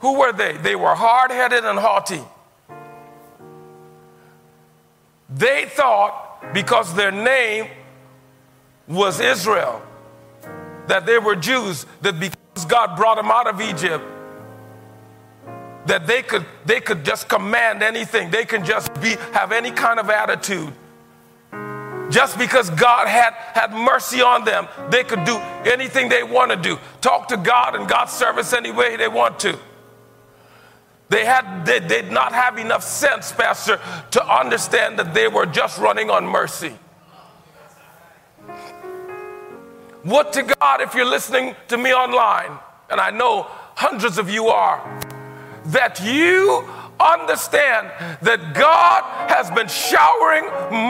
Who 0.00 0.18
were 0.18 0.32
they? 0.32 0.56
They 0.56 0.76
were 0.76 0.94
hard 0.94 1.30
headed 1.30 1.64
and 1.64 1.78
haughty. 1.78 2.22
They 5.28 5.66
thought 5.66 6.54
because 6.54 6.94
their 6.94 7.10
name 7.10 7.66
was 8.86 9.20
Israel, 9.20 9.82
that 10.86 11.04
they 11.04 11.18
were 11.18 11.36
Jews, 11.36 11.84
that 12.00 12.18
because 12.18 12.37
God 12.64 12.96
brought 12.96 13.16
them 13.16 13.30
out 13.30 13.46
of 13.46 13.60
Egypt, 13.60 14.04
that 15.86 16.06
they 16.06 16.22
could, 16.22 16.44
they 16.66 16.80
could 16.80 17.04
just 17.04 17.28
command 17.28 17.82
anything. 17.82 18.30
They 18.30 18.44
can 18.44 18.64
just 18.64 18.92
be, 19.00 19.16
have 19.32 19.52
any 19.52 19.70
kind 19.70 19.98
of 19.98 20.10
attitude. 20.10 20.72
Just 22.10 22.38
because 22.38 22.70
God 22.70 23.06
had, 23.06 23.32
had 23.32 23.72
mercy 23.72 24.22
on 24.22 24.44
them, 24.44 24.66
they 24.90 25.04
could 25.04 25.24
do 25.24 25.36
anything 25.64 26.08
they 26.08 26.22
want 26.22 26.50
to 26.50 26.56
do. 26.56 26.78
Talk 27.00 27.28
to 27.28 27.36
God 27.36 27.74
and 27.74 27.86
God's 27.86 28.12
service 28.12 28.52
any 28.52 28.70
way 28.70 28.96
they 28.96 29.08
want 29.08 29.38
to. 29.40 29.58
They 31.10 31.24
had 31.24 31.64
they 31.64 31.80
did 31.80 32.12
not 32.12 32.32
have 32.32 32.58
enough 32.58 32.82
sense, 32.82 33.32
Pastor, 33.32 33.80
to 34.10 34.26
understand 34.26 34.98
that 34.98 35.14
they 35.14 35.26
were 35.26 35.46
just 35.46 35.78
running 35.78 36.10
on 36.10 36.26
mercy. 36.26 36.74
What 40.02 40.32
to 40.34 40.42
God 40.42 40.80
if 40.80 40.94
you're 40.94 41.04
listening 41.04 41.56
to 41.68 41.76
me 41.76 41.92
online, 41.92 42.56
and 42.88 43.00
I 43.00 43.10
know 43.10 43.46
hundreds 43.74 44.18
of 44.18 44.30
you 44.30 44.46
are, 44.46 44.78
that 45.66 46.00
you 46.00 46.64
understand 47.00 47.90
that 48.22 48.54
God 48.54 49.02
has 49.30 49.50
been 49.50 49.68
showering 49.68 50.44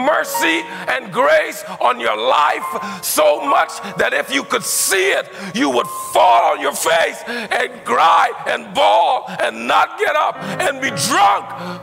mercy 0.05 0.61
and 0.87 1.11
grace 1.11 1.63
on 1.81 1.99
your 1.99 2.17
life 2.17 3.03
so 3.03 3.45
much 3.45 3.79
that 3.97 4.13
if 4.13 4.33
you 4.33 4.43
could 4.43 4.63
see 4.63 5.11
it, 5.11 5.27
you 5.53 5.69
would 5.69 5.87
fall 6.13 6.53
on 6.53 6.61
your 6.61 6.73
face 6.73 7.21
and 7.27 7.83
cry 7.85 8.31
and 8.47 8.73
bawl 8.73 9.25
and 9.39 9.67
not 9.67 9.99
get 9.99 10.15
up 10.15 10.37
and 10.37 10.81
be 10.81 10.89
drunk 10.89 11.81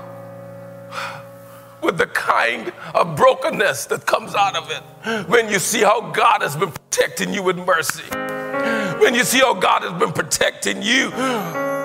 with 1.86 1.96
the 1.98 2.06
kind 2.06 2.72
of 2.94 3.16
brokenness 3.16 3.86
that 3.86 4.04
comes 4.04 4.34
out 4.34 4.56
of 4.56 4.70
it. 4.70 5.28
When 5.28 5.48
you 5.48 5.60
see 5.60 5.80
how 5.80 6.10
God 6.10 6.42
has 6.42 6.56
been 6.56 6.72
protecting 6.72 7.32
you 7.32 7.44
with 7.44 7.56
mercy. 7.56 8.02
When 8.98 9.14
you 9.14 9.22
see 9.22 9.38
how 9.38 9.54
God 9.54 9.82
has 9.82 9.92
been 9.98 10.12
protecting 10.12 10.82
you 10.82 11.10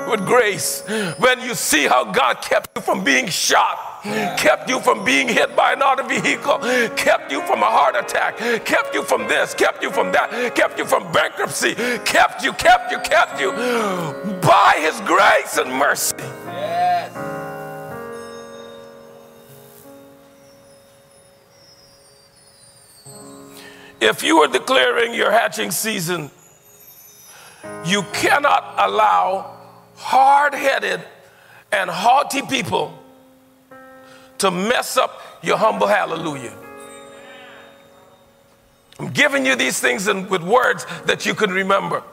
with 0.10 0.26
grace. 0.26 0.84
When 1.20 1.40
you 1.42 1.54
see 1.54 1.86
how 1.88 2.12
God 2.12 2.42
kept 2.42 2.70
you 2.76 2.82
from 2.82 3.04
being 3.04 3.28
shot, 3.28 4.02
kept 4.38 4.68
you 4.70 4.80
from 4.82 5.06
being 5.06 5.28
hit 5.28 5.56
by 5.56 5.74
another 5.74 6.04
vehicle, 6.04 6.58
kept 6.96 7.32
you 7.32 7.42
from 7.46 7.62
a 7.62 7.70
heart 7.70 7.96
attack, 7.96 8.38
kept 8.66 8.96
you 8.96 9.04
from 9.04 9.28
this, 9.28 9.54
kept 9.54 9.84
you 9.84 9.92
from 9.92 10.12
that, 10.12 10.56
kept 10.56 10.80
you 10.80 10.86
from 10.86 11.12
bankruptcy, 11.12 11.76
kept 12.06 12.44
you, 12.44 12.54
kept 12.54 12.92
you, 12.92 13.00
kept 13.00 13.40
you 13.40 13.52
by 14.42 14.74
His 14.78 15.00
grace 15.02 15.58
and 15.58 15.72
mercy. 15.72 16.16
If 24.02 24.24
you 24.24 24.40
are 24.40 24.48
declaring 24.48 25.14
your 25.14 25.32
hatching 25.32 25.70
season, 25.70 26.32
you 27.86 28.02
cannot 28.14 28.74
allow 28.80 29.56
hard 29.96 30.56
headed 30.56 31.02
and 31.72 31.88
haughty 31.88 32.42
people 32.42 32.98
to 34.40 34.50
mess 34.50 34.98
up 34.98 35.22
your 35.44 35.56
humble 35.56 35.86
hallelujah. 35.86 36.58
I'm 38.98 39.10
giving 39.10 39.46
you 39.46 39.56
these 39.56 39.80
things 39.80 40.08
in, 40.08 40.28
with 40.30 40.42
words 40.42 40.86
that 41.06 41.28
you 41.28 41.36
can 41.36 41.52
remember. 41.52 42.04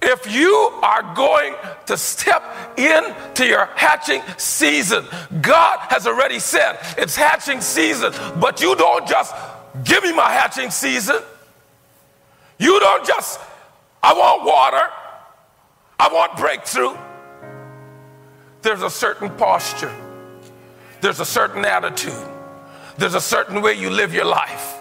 If 0.00 0.32
you 0.34 0.52
are 0.82 1.14
going 1.14 1.54
to 1.86 1.96
step 1.96 2.42
into 2.76 3.46
your 3.46 3.66
hatching 3.76 4.22
season, 4.36 5.04
God 5.40 5.78
has 5.90 6.06
already 6.06 6.38
said 6.38 6.78
it's 6.98 7.14
hatching 7.14 7.60
season, 7.60 8.12
but 8.40 8.60
you 8.60 8.74
don't 8.74 9.06
just 9.06 9.32
give 9.84 10.02
me 10.02 10.12
my 10.12 10.30
hatching 10.30 10.70
season. 10.70 11.20
You 12.58 12.78
don't 12.80 13.06
just, 13.06 13.40
I 14.02 14.12
want 14.12 14.44
water. 14.44 14.88
I 15.98 16.08
want 16.12 16.36
breakthrough. 16.36 16.96
There's 18.62 18.82
a 18.82 18.90
certain 18.90 19.30
posture, 19.36 19.94
there's 21.00 21.20
a 21.20 21.24
certain 21.24 21.64
attitude, 21.64 22.28
there's 22.98 23.14
a 23.14 23.20
certain 23.20 23.62
way 23.62 23.74
you 23.74 23.88
live 23.88 24.12
your 24.12 24.24
life 24.24 24.80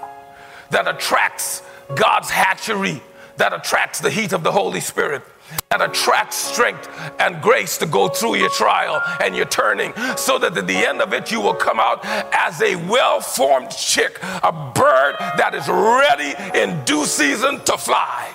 that 0.71 0.87
attracts 0.87 1.61
God's 1.95 2.31
hatchery, 2.31 3.01
that 3.37 3.53
attracts 3.53 3.99
the 3.99 4.09
heat 4.09 4.33
of 4.33 4.41
the 4.41 4.51
Holy 4.51 4.79
Spirit 4.79 5.21
that 5.69 5.81
attracts 5.81 6.37
strength 6.37 6.89
and 7.19 7.41
grace 7.41 7.77
to 7.77 7.85
go 7.85 8.09
through 8.09 8.35
your 8.35 8.49
trial 8.49 9.01
and 9.21 9.35
your 9.35 9.45
turning 9.45 9.93
so 10.17 10.37
that 10.37 10.57
at 10.57 10.67
the 10.67 10.75
end 10.75 11.01
of 11.01 11.13
it 11.13 11.31
you 11.31 11.39
will 11.39 11.53
come 11.53 11.79
out 11.79 12.03
as 12.33 12.61
a 12.61 12.75
well-formed 12.75 13.69
chick 13.69 14.19
a 14.43 14.51
bird 14.75 15.15
that 15.37 15.53
is 15.53 15.67
ready 15.67 16.33
in 16.59 16.83
due 16.85 17.05
season 17.05 17.59
to 17.65 17.77
fly. 17.77 18.33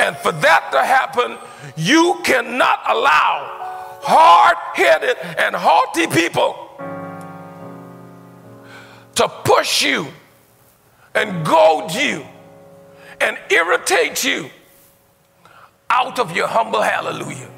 And 0.00 0.16
for 0.18 0.32
that 0.32 0.68
to 0.72 0.84
happen, 0.84 1.38
you 1.76 2.20
cannot 2.22 2.80
allow 2.86 3.98
hard 4.02 4.56
headed 4.74 5.16
and 5.38 5.54
haughty 5.56 6.06
people 6.06 6.54
to 9.14 9.28
push 9.44 9.82
you 9.82 10.06
and 11.14 11.44
goad 11.44 11.92
you 11.92 12.24
and 13.20 13.38
irritate 13.50 14.24
you 14.24 14.50
out 15.90 16.18
of 16.18 16.36
your 16.36 16.48
humble 16.48 16.82
hallelujah. 16.82 17.50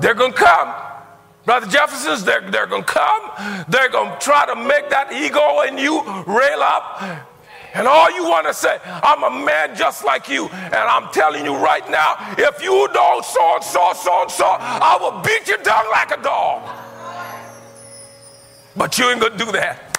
They're 0.00 0.14
going 0.14 0.32
to 0.32 0.38
come. 0.38 0.74
Brother 1.44 1.66
Jefferson's, 1.66 2.24
they're, 2.24 2.50
they're 2.50 2.66
going 2.66 2.84
to 2.84 2.92
come. 2.92 3.64
They're 3.68 3.90
going 3.90 4.10
to 4.10 4.18
try 4.18 4.46
to 4.46 4.56
make 4.56 4.90
that 4.90 5.12
ego 5.12 5.60
in 5.62 5.78
you 5.78 6.02
rail 6.26 6.60
up 6.60 7.30
and 7.74 7.88
all 7.88 8.08
you 8.14 8.22
want 8.22 8.46
to 8.46 8.54
say, 8.54 8.78
I'm 8.84 9.24
a 9.24 9.44
man 9.44 9.76
just 9.76 10.04
like 10.04 10.28
you. 10.28 10.46
And 10.46 10.74
I'm 10.74 11.12
telling 11.12 11.44
you 11.44 11.56
right 11.56 11.88
now, 11.90 12.14
if 12.38 12.62
you 12.62 12.88
don't 12.92 13.24
so 13.24 13.54
and 13.56 13.64
so, 13.64 13.92
so 13.94 14.22
and 14.22 14.30
so, 14.30 14.46
I 14.46 14.96
will 15.00 15.20
beat 15.22 15.48
you 15.48 15.58
down 15.58 15.90
like 15.90 16.12
a 16.12 16.22
dog. 16.22 16.62
But 18.76 18.96
you 18.96 19.10
ain't 19.10 19.20
gonna 19.20 19.36
do 19.36 19.50
that. 19.52 19.93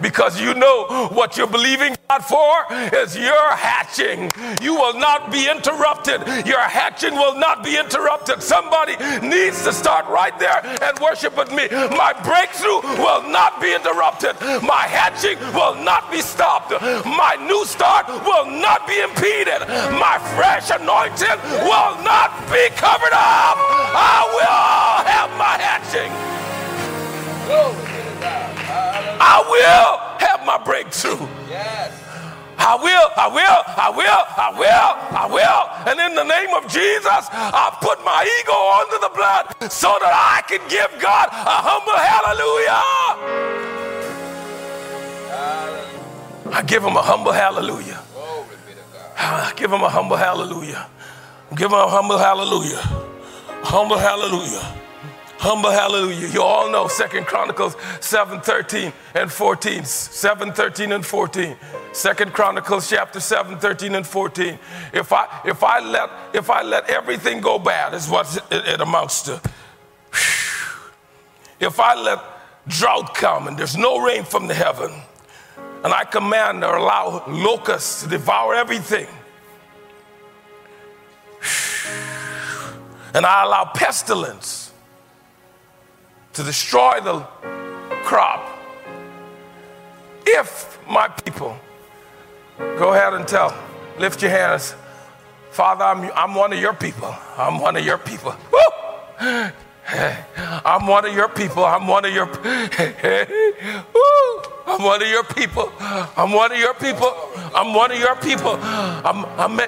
Because 0.00 0.40
you 0.40 0.54
know 0.54 1.08
what 1.12 1.36
you're 1.36 1.46
believing 1.46 1.96
God 2.08 2.24
for 2.24 2.74
is 2.96 3.16
your 3.16 3.50
hatching. 3.56 4.30
You 4.62 4.74
will 4.74 4.98
not 4.98 5.30
be 5.30 5.48
interrupted. 5.48 6.26
Your 6.46 6.60
hatching 6.60 7.14
will 7.14 7.34
not 7.34 7.64
be 7.64 7.76
interrupted. 7.76 8.42
Somebody 8.42 8.96
needs 9.26 9.62
to 9.64 9.72
start 9.72 10.06
right 10.08 10.36
there 10.38 10.64
and 10.64 10.98
worship 11.00 11.36
with 11.36 11.50
me. 11.50 11.68
My 11.70 12.12
breakthrough 12.24 12.80
will 13.02 13.28
not 13.28 13.60
be 13.60 13.74
interrupted. 13.74 14.36
My 14.62 14.86
hatching 14.88 15.38
will 15.52 15.74
not 15.74 16.10
be 16.10 16.20
stopped. 16.20 16.70
My 17.04 17.36
new 17.46 17.64
start 17.64 18.08
will 18.08 18.46
not 18.46 18.86
be 18.86 19.00
impeded. 19.00 19.60
My 19.98 20.18
fresh 20.36 20.70
anointing 20.70 21.38
will 21.64 21.96
not 22.02 22.30
be 22.50 22.68
covered 22.76 23.12
up. 23.12 23.56
I 23.94 24.24
will 24.34 25.04
have 25.04 25.30
my 25.38 25.56
hatching. 25.60 26.12
I 29.20 29.42
will 29.48 29.98
have 30.26 30.46
my 30.46 30.58
breakthrough. 30.64 31.26
Yes. 31.48 31.92
I 32.58 32.74
will, 32.74 33.08
I 33.16 33.28
will, 33.28 33.62
I 33.78 33.88
will, 33.94 34.24
I 34.34 34.50
will, 34.50 34.90
I 35.14 35.26
will. 35.30 35.62
And 35.86 36.00
in 36.00 36.14
the 36.16 36.24
name 36.24 36.54
of 36.54 36.66
Jesus, 36.70 37.30
I 37.30 37.70
put 37.80 38.04
my 38.04 38.26
ego 38.26 38.58
under 38.82 38.98
the 38.98 39.10
blood 39.14 39.70
so 39.70 39.96
that 40.00 40.10
I 40.12 40.42
can 40.48 40.60
give 40.68 40.90
God 41.00 41.28
a 41.30 41.62
humble 41.62 41.96
hallelujah. 41.96 42.82
I 46.52 46.62
give 46.62 46.82
him 46.82 46.96
a 46.96 47.02
humble 47.02 47.32
hallelujah. 47.32 48.02
I 49.16 49.52
give 49.54 49.72
him 49.72 49.82
a 49.82 49.88
humble 49.88 50.16
hallelujah. 50.16 50.88
Give 51.54 51.70
him 51.70 51.78
a 51.78 51.88
humble 51.88 52.18
hallelujah. 52.18 52.80
Humble 53.62 53.98
hallelujah. 53.98 54.77
Humble 55.38 55.70
hallelujah. 55.70 56.26
You 56.28 56.42
all 56.42 56.68
know 56.68 56.88
Second 56.88 57.26
Chronicles 57.26 57.76
7 58.00 58.40
13 58.40 58.92
and 59.14 59.30
14. 59.30 59.84
7 59.84 60.52
13 60.52 60.92
and 60.92 61.06
14. 61.06 61.56
Second 61.92 62.32
Chronicles 62.32 62.90
chapter 62.90 63.20
7, 63.20 63.58
13 63.58 63.94
and 63.94 64.06
14. 64.06 64.58
If 64.92 65.12
I 65.12 65.40
if 65.44 65.62
I 65.62 65.78
let 65.78 66.10
if 66.34 66.50
I 66.50 66.62
let 66.62 66.90
everything 66.90 67.40
go 67.40 67.58
bad, 67.58 67.94
is 67.94 68.08
what 68.08 68.26
it, 68.50 68.66
it 68.66 68.80
amounts 68.80 69.22
to. 69.22 69.40
If 71.60 71.80
I 71.80 71.94
let 71.94 72.18
drought 72.66 73.14
come 73.14 73.48
and 73.48 73.56
there's 73.56 73.76
no 73.76 73.98
rain 73.98 74.24
from 74.24 74.48
the 74.48 74.54
heaven, 74.54 74.92
and 75.84 75.92
I 75.92 76.04
command 76.04 76.64
or 76.64 76.76
allow 76.76 77.24
locusts 77.28 78.02
to 78.02 78.08
devour 78.08 78.54
everything, 78.54 79.06
and 83.14 83.24
I 83.24 83.44
allow 83.44 83.70
pestilence 83.74 84.67
to 86.38 86.44
destroy 86.44 87.00
the 87.00 87.18
crop. 88.04 88.48
If 90.24 90.78
my 90.88 91.08
people, 91.08 91.58
go 92.56 92.94
ahead 92.94 93.14
and 93.14 93.26
tell, 93.26 93.52
lift 93.98 94.22
your 94.22 94.30
hands. 94.30 94.76
Father, 95.50 95.84
I'm, 95.84 96.08
I'm 96.14 96.36
one 96.36 96.52
of 96.52 96.60
your 96.60 96.74
people. 96.74 97.12
I'm 97.36 97.58
one 97.58 97.74
of 97.76 97.84
your 97.84 97.98
people. 97.98 98.36
Woo! 98.52 99.50
I'm 99.90 100.86
one 100.86 101.06
of 101.06 101.12
your 101.12 101.28
people. 101.28 101.64
I'm 101.64 101.88
one 101.88 102.04
of 102.04 102.14
your. 102.14 102.26
I'm 104.64 104.84
one 104.84 105.02
of 105.02 105.08
your 105.08 105.24
people. 105.24 105.72
I'm 105.80 106.30
one 106.30 106.52
of 106.52 106.58
your 106.58 106.74
people. 106.74 107.12
I'm 107.52 107.74
one 107.74 107.90
of 107.90 107.98
your 107.98 108.14
people. 108.14 108.60
I'm, 108.62 109.24
I'm, 109.24 109.58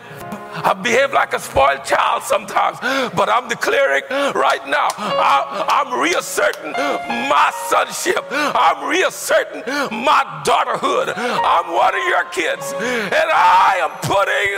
I 0.62 0.74
behave 0.74 1.12
like 1.12 1.32
a 1.32 1.38
spoiled 1.38 1.84
child 1.84 2.22
sometimes, 2.22 2.78
but 3.14 3.28
I'm 3.28 3.48
declaring 3.48 4.02
right 4.34 4.64
now, 4.68 4.88
I, 4.98 5.84
am 5.84 5.98
reasserting 5.98 6.72
my 6.72 7.50
sonship. 7.68 8.24
I'm 8.30 8.88
reasserting 8.88 9.62
my 10.04 10.22
daughterhood. 10.44 11.12
I'm 11.16 11.72
one 11.72 11.94
of 11.94 12.04
your 12.08 12.24
kids, 12.30 12.72
and 12.74 13.28
I 13.32 13.80
am 13.80 13.90
putting 14.02 14.56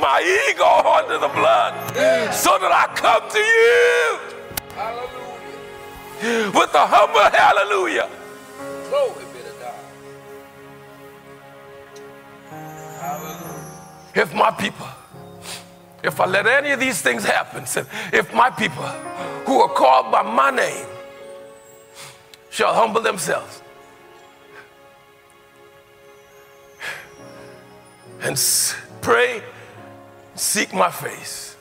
my 0.00 0.20
ego 0.22 0.88
under 0.88 1.18
the 1.18 1.28
blood 1.28 1.72
so 2.32 2.58
that 2.58 2.72
I 2.72 2.86
come 2.96 3.28
to 3.28 3.38
you. 3.38 4.18
Hallelujah. 4.74 6.50
With 6.58 6.74
a 6.74 6.86
humble 6.86 7.20
hallelujah. 7.36 8.08
Glory 8.88 9.24
be 9.34 9.40
to 9.40 9.52
God. 9.60 9.74
Hallelujah. 13.00 14.12
If 14.14 14.34
my 14.34 14.50
people 14.52 14.86
if 16.02 16.20
I 16.20 16.26
let 16.26 16.46
any 16.46 16.72
of 16.72 16.80
these 16.80 17.00
things 17.00 17.24
happen, 17.24 17.64
if 18.12 18.32
my 18.34 18.50
people 18.50 18.84
who 19.46 19.60
are 19.60 19.68
called 19.68 20.10
by 20.10 20.22
my 20.22 20.50
name 20.50 20.86
shall 22.50 22.74
humble 22.74 23.00
themselves 23.00 23.62
and 28.22 28.40
pray, 29.00 29.42
seek 30.34 30.72
my 30.72 30.90
face. 30.90 31.56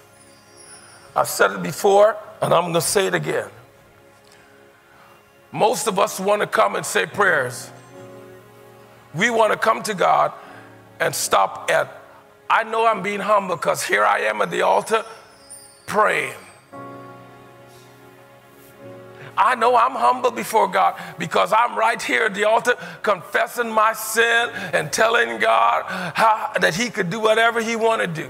I've 1.16 1.28
said 1.28 1.52
it 1.52 1.64
before, 1.64 2.16
and 2.42 2.54
I'm 2.54 2.64
going 2.64 2.74
to 2.76 2.82
say 2.82 3.08
it 3.08 3.16
again. 3.16 3.50
Most 5.52 5.88
of 5.88 6.00
us 6.00 6.20
want 6.20 6.42
to 6.42 6.48
come 6.48 6.76
and 6.76 6.86
say 6.86 7.06
prayers. 7.06 7.70
We 9.14 9.30
want 9.30 9.52
to 9.52 9.60
come 9.60 9.84
to 9.84 9.94
God 9.94 10.32
and 11.00 11.14
stop 11.14 11.70
at 11.70 12.01
I 12.52 12.66
know 12.66 12.86
I'm 12.86 13.02
being 13.02 13.22
humble 13.22 13.56
because 13.56 13.82
here 13.82 14.04
I 14.04 14.20
am 14.24 14.42
at 14.42 14.52
the 14.52 14.64
altar 14.64 15.06
praying. 15.86 16.36
I 19.38 19.56
know 19.56 19.78
I'm 19.78 19.94
humble 19.94 20.32
before 20.32 20.68
God 20.68 21.00
because 21.18 21.54
I'm 21.54 21.78
right 21.78 22.02
here 22.02 22.24
at 22.24 22.34
the 22.34 22.44
altar 22.44 22.76
confessing 23.04 23.72
my 23.72 23.94
sin 23.94 24.50
and 24.74 24.92
telling 24.92 25.40
God 25.40 25.86
how, 26.14 26.52
that 26.60 26.76
He 26.76 26.90
could 26.90 27.10
do 27.10 27.22
whatever 27.22 27.62
He 27.62 27.78
wanted 27.78 28.16
to 28.16 28.24
do. 28.24 28.30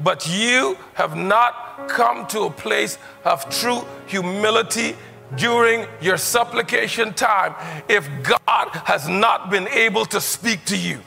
But 0.00 0.28
you 0.28 0.78
have 0.94 1.16
not 1.16 1.88
come 1.88 2.24
to 2.28 2.42
a 2.42 2.50
place 2.52 2.98
of 3.24 3.50
true 3.50 3.84
humility 4.06 4.94
during 5.34 5.88
your 6.00 6.16
supplication 6.16 7.14
time 7.14 7.56
if 7.88 8.08
God 8.22 8.68
has 8.84 9.08
not 9.08 9.50
been 9.50 9.66
able 9.66 10.04
to 10.06 10.20
speak 10.20 10.64
to 10.66 10.76
you. 10.76 11.00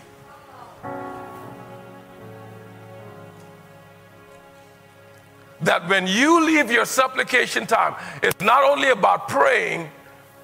That 5.62 5.88
when 5.88 6.08
you 6.08 6.43
leave 6.45 6.71
your 6.71 6.86
supplication 6.86 7.65
time, 7.67 7.95
it's 8.24 8.41
not 8.41 8.63
only 8.63 8.89
about 8.89 9.28
praying, 9.28 9.89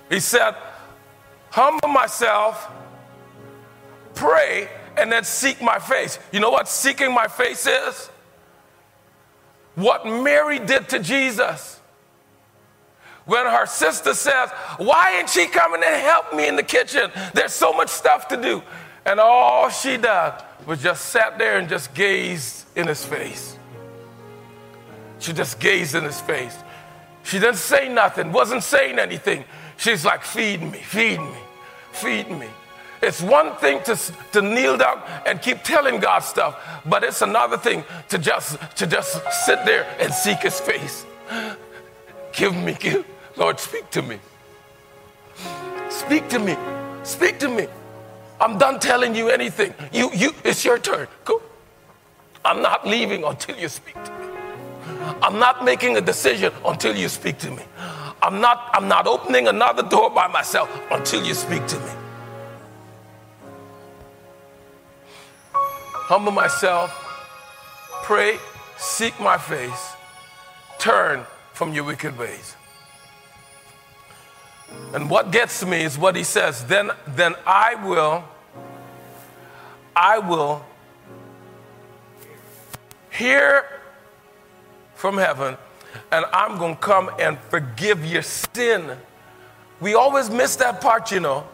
he 0.10 0.19
said, 0.19 0.56
humble 1.49 1.89
myself, 1.89 2.69
pray, 4.13 4.69
and 4.95 5.12
then 5.12 5.23
seek 5.23 5.62
my 5.62 5.80
face. 5.80 6.19
You 6.32 6.39
know 6.39 6.49
what 6.49 6.67
seeking 6.67 7.13
my 7.13 7.27
face 7.27 7.67
is? 7.67 8.10
What 9.75 10.06
Mary 10.06 10.60
did 10.60 10.89
to 10.89 10.99
Jesus. 10.99 11.80
When 13.25 13.45
her 13.45 13.65
sister 13.65 14.13
says, 14.13 14.49
Why 14.77 15.17
ain't 15.19 15.30
she 15.30 15.47
coming 15.47 15.84
and 15.86 16.01
help 16.01 16.34
me 16.34 16.47
in 16.47 16.56
the 16.56 16.63
kitchen? 16.63 17.12
There's 17.34 17.53
so 17.53 17.73
much 17.73 17.89
stuff 17.89 18.27
to 18.30 18.41
do. 18.41 18.63
And 19.06 19.19
all 19.19 19.69
she 19.69 19.97
did 19.97 20.34
was 20.65 20.82
just 20.82 21.08
sat 21.08 21.38
there 21.38 21.60
and 21.60 21.67
just 21.67 21.93
gazed 21.93 22.65
in 22.75 22.88
his 22.88 23.06
face. 23.06 23.56
She 25.19 25.34
just 25.34 25.60
gazed 25.60 25.95
in 25.95 26.03
his 26.03 26.21
face. 26.21 26.58
She 27.23 27.39
didn't 27.39 27.58
say 27.58 27.89
nothing, 27.89 28.32
wasn't 28.32 28.63
saying 28.63 28.99
anything. 28.99 29.43
She's 29.77 30.06
like, 30.06 30.23
feed 30.23 30.62
me, 30.62 30.80
feed 30.80 31.19
me, 31.19 31.38
feed 31.91 32.30
me. 32.30 32.47
It's 33.01 33.21
one 33.21 33.56
thing 33.58 33.84
to, 33.84 33.95
to 34.32 34.41
kneel 34.41 34.77
down 34.77 35.01
and 35.25 35.41
keep 35.41 35.63
telling 35.63 35.99
God 35.99 36.19
stuff, 36.19 36.58
but 36.86 37.03
it's 37.03 37.21
another 37.21 37.58
thing 37.58 37.84
to 38.10 38.17
just, 38.17 38.58
to 38.77 38.88
just 38.88 39.21
sit 39.45 39.63
there 39.65 39.86
and 39.99 40.12
seek 40.13 40.39
his 40.39 40.60
face. 40.60 41.06
Give 42.34 42.56
me, 42.56 42.75
give, 42.80 43.06
Lord, 43.36 43.60
speak 43.60 43.89
to 43.91 44.01
me. 44.01 44.19
Speak 45.89 46.27
to 46.30 46.39
me. 46.39 46.56
Speak 47.03 47.39
to 47.39 47.49
me. 47.49 47.67
I'm 48.39 48.58
done 48.58 48.80
telling 48.80 49.15
you 49.15 49.30
anything. 49.30 49.73
You, 49.91 50.12
you, 50.13 50.32
it's 50.43 50.63
your 50.63 50.80
turn. 50.80 51.08
Go. 51.25 51.41
I'm 52.45 52.62
not 52.62 52.88
leaving 52.88 53.23
until 53.23 53.58
you 53.58 53.67
speak 53.67 53.95
to 54.03 54.12
me. 54.12 54.37
I'm 55.21 55.39
not 55.39 55.65
making 55.65 55.97
a 55.97 56.02
decision 56.02 56.54
until 56.65 56.95
you 56.95 57.10
speak 57.10 57.38
to 57.39 57.52
me. 57.52 57.63
I'm 58.21 58.41
not, 58.41 58.69
I'm 58.73 58.88
not 58.88 59.08
opening 59.08 59.47
another 59.47 59.84
door 59.84 60.10
by 60.10 60.28
myself 60.28 60.69
until 60.91 61.23
you 61.23 61.34
speak 61.34 61.65
to 61.67 61.79
me. 61.79 61.92
Humble 65.54 66.31
myself, 66.31 66.92
pray, 68.04 68.38
seek 68.77 69.19
my 69.19 69.38
face, 69.38 69.94
turn 70.79 71.25
from 71.54 71.73
your 71.73 71.83
wicked 71.83 72.17
ways. 72.17 72.56
And 74.94 75.10
what 75.10 75.31
gets 75.31 75.65
me 75.65 75.83
is 75.83 75.98
what 75.98 76.15
he 76.15 76.23
says, 76.23 76.65
then, 76.65 76.92
then 77.08 77.35
I 77.46 77.75
will, 77.75 78.23
I 79.96 80.19
will 80.19 80.65
hear 83.12 83.65
from 84.98 85.17
heaven, 85.17 85.56
and 86.12 86.25
I'm 86.33 86.58
going 86.58 86.75
to 86.75 86.81
come 86.81 87.10
and 87.19 87.37
forgive 87.50 88.06
your 88.06 88.23
sin 88.23 88.98
We 89.79 89.93
always 89.93 90.29
miss 90.29 90.56
that 90.58 90.81
part, 90.81 91.12
you 91.12 91.19
know. 91.19 91.48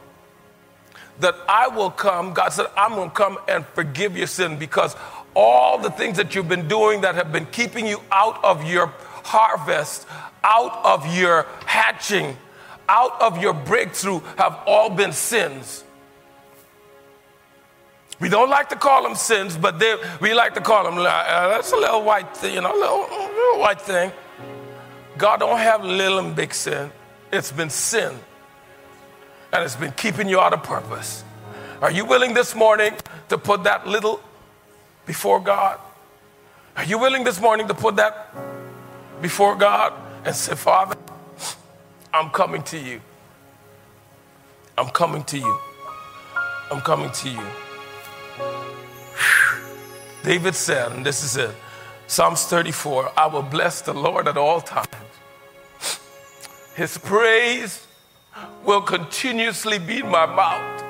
That 1.20 1.36
I 1.48 1.68
will 1.68 1.92
come, 1.92 2.34
God 2.34 2.50
said, 2.50 2.68
I'm 2.76 2.96
going 2.96 3.10
to 3.10 3.16
come 3.16 3.38
and 3.48 3.66
forgive 3.76 4.18
your 4.18 4.28
sin 4.28 4.58
because 4.58 4.96
all 5.36 5.78
the 5.78 5.92
things 5.92 6.18
that 6.18 6.34
you've 6.34 6.50
been 6.50 6.68
doing 6.68 7.02
that 7.02 7.16
have 7.16 7.32
been 7.32 7.46
keeping 7.48 7.86
you 7.86 8.02
out 8.12 8.44
of 8.44 8.66
your 8.66 8.88
harvest, 9.24 10.08
out 10.44 10.84
of 10.84 11.16
your 11.16 11.46
hatching, 11.66 12.36
out 12.90 13.22
of 13.22 13.42
your 13.42 13.54
breakthrough 13.54 14.22
have 14.38 14.60
all 14.66 14.90
been 14.90 15.14
sins. 15.14 15.84
We 18.24 18.30
don't 18.30 18.50
like 18.50 18.70
to 18.70 18.78
call 18.78 19.04
them 19.04 19.16
sins, 19.16 19.58
but 19.58 19.84
we 20.22 20.34
like 20.34 20.54
to 20.54 20.62
call 20.62 20.86
them, 20.86 20.98
uh, 20.98 21.04
that's 21.04 21.74
a 21.74 21.76
little 21.76 22.04
white 22.04 22.38
thing, 22.38 22.54
you 22.54 22.62
know, 22.62 22.74
a 22.74 22.80
little, 22.80 23.02
little 23.02 23.60
white 23.60 23.82
thing. 23.82 24.14
God 25.18 25.42
don't 25.42 25.58
have 25.58 25.84
little 25.84 26.20
and 26.20 26.34
big 26.34 26.54
sin. 26.54 26.90
It's 27.34 27.52
been 27.52 27.70
sin. 27.70 28.18
And 29.52 29.66
it's 29.66 29.76
been 29.76 29.92
keeping 29.92 30.30
you 30.30 30.40
out 30.40 30.54
of 30.54 30.64
purpose. 30.64 31.26
Are 31.82 31.92
you 31.92 32.06
willing 32.06 32.34
this 32.34 32.56
morning 32.56 32.94
to 33.28 33.38
put 33.38 33.66
that 33.66 33.88
little 33.88 34.22
before 35.06 35.42
God? 35.42 35.78
Are 36.78 36.86
you 36.86 36.98
willing 37.00 37.26
this 37.26 37.42
morning 37.42 37.68
to 37.68 37.74
put 37.74 37.98
that 37.98 38.34
before 39.22 39.58
God 39.58 39.92
and 40.24 40.34
say, 40.34 40.56
Father, 40.56 40.96
I'm 42.14 42.30
coming 42.30 42.64
to 42.64 42.80
you. 42.80 43.02
I'm 44.78 44.92
coming 44.92 45.26
to 45.26 45.38
you. 45.38 45.60
I'm 46.72 46.80
coming 46.80 47.12
to 47.12 47.30
you. 47.30 47.63
David 50.24 50.56
said, 50.56 50.92
and 50.94 51.06
this 51.06 51.24
is 51.24 51.38
it 51.38 51.54
Psalms 52.08 52.46
34 52.46 53.12
I 53.18 53.28
will 53.28 53.42
bless 53.42 53.82
the 53.82 53.94
Lord 53.94 54.28
at 54.28 54.38
all 54.38 54.62
times. 54.62 54.88
His 56.76 56.98
praise 56.98 57.86
will 58.64 58.82
continuously 58.82 59.80
be 59.80 60.00
in 60.00 60.10
my 60.10 60.26
mouth. 60.26 60.84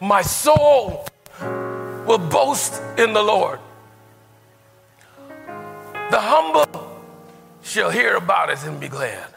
My 0.00 0.22
soul 0.22 1.06
will 2.06 2.18
boast 2.18 2.80
in 2.98 3.12
the 3.12 3.22
Lord. 3.22 3.60
The 6.10 6.20
humble 6.20 7.02
shall 7.62 7.90
hear 7.90 8.16
about 8.16 8.50
it 8.50 8.64
and 8.64 8.80
be 8.80 8.88
glad. 8.88 9.34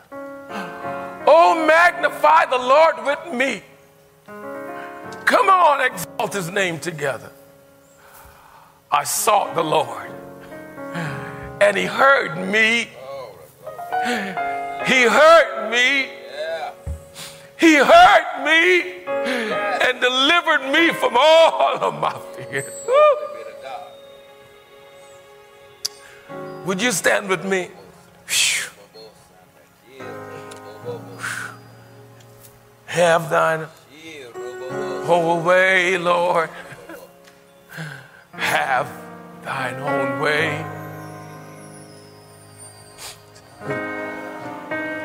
Oh, 1.26 1.66
magnify 1.68 2.46
the 2.46 2.58
Lord 2.58 2.96
with 3.06 3.34
me. 3.34 3.64
Come 5.26 5.50
on, 5.50 5.82
exalt 5.82 6.34
his 6.34 6.50
name 6.50 6.80
together. 6.80 7.32
I 8.96 9.04
sought 9.06 9.56
the 9.56 9.64
Lord, 9.64 10.12
and 11.60 11.76
he 11.76 11.86
heard 11.86 12.38
me. 12.38 12.90
He 14.86 15.04
heard 15.08 15.72
me. 15.72 16.10
He 17.58 17.76
heard 17.78 18.44
me 18.46 19.04
and 19.08 20.00
delivered 20.00 20.72
me 20.72 20.94
from 20.94 21.18
all 21.18 21.78
of 21.82 22.00
my 22.00 22.16
fears. 22.36 22.72
Would 26.68 26.80
you 26.80 26.92
stand 26.92 27.28
with 27.30 27.44
me? 27.44 27.70
Have 32.86 33.32
thine 33.32 33.66
own 35.08 35.44
way, 35.44 35.98
Lord. 35.98 36.52
Have 38.34 38.90
thine 39.44 39.76
own 39.76 40.20
way. 40.20 40.66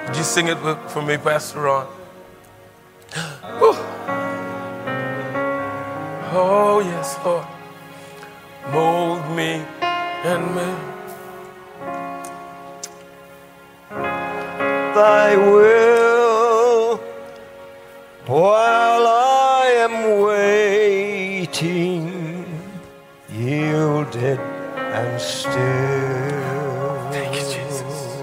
Would 0.07 0.17
you 0.17 0.23
sing 0.23 0.49
it 0.49 0.59
for 0.89 1.03
me, 1.03 1.19
Pastor 1.19 1.61
Ron? 1.61 1.87
Oh, 6.31 6.81
yes, 6.85 7.19
Lord. 7.25 7.47
Mold 8.73 9.25
me 9.37 9.65
and 10.25 10.55
me. 10.55 10.75
Thy 14.95 15.37
will 15.37 17.01
while 18.27 19.07
I 19.07 19.18
yielded 24.15 24.39
and 24.39 25.21
still. 25.21 25.53
Thank 27.11 27.35
you, 27.35 27.41
Jesus. 27.41 28.23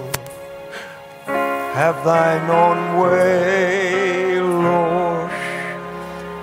Have 1.26 2.04
thine 2.04 2.50
own 2.50 3.00
way, 3.00 4.40
Lord. 4.40 5.30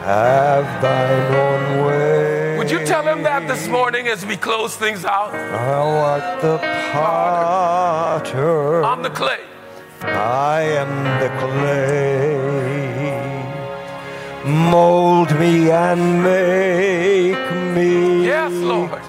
Have 0.04 0.82
thine 0.82 1.36
own 1.36 1.88
way. 1.88 2.58
Would 2.58 2.72
you 2.72 2.86
tell 2.86 3.04
him 3.04 3.24
that 3.24 3.48
this 3.48 3.68
morning 3.68 4.08
as 4.08 4.26
we 4.26 4.38
close 4.38 4.76
things 4.76 5.06
out? 5.06 5.34
I 5.34 5.74
art 5.74 6.42
the 6.42 6.58
potter. 6.92 8.84
I'm 8.84 9.02
the 9.02 9.10
clay. 9.10 9.40
I 10.04 10.62
am 10.62 11.20
the 11.20 11.30
clay. 11.40 12.54
Mold 14.46 15.32
me 15.40 15.72
and 15.72 16.22
make 16.22 17.52
me. 17.76 18.26
Yes, 18.26 18.52
Lord. 18.52 19.03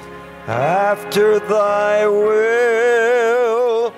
After 0.46 1.40
thy 1.40 2.06
will, 2.06 3.92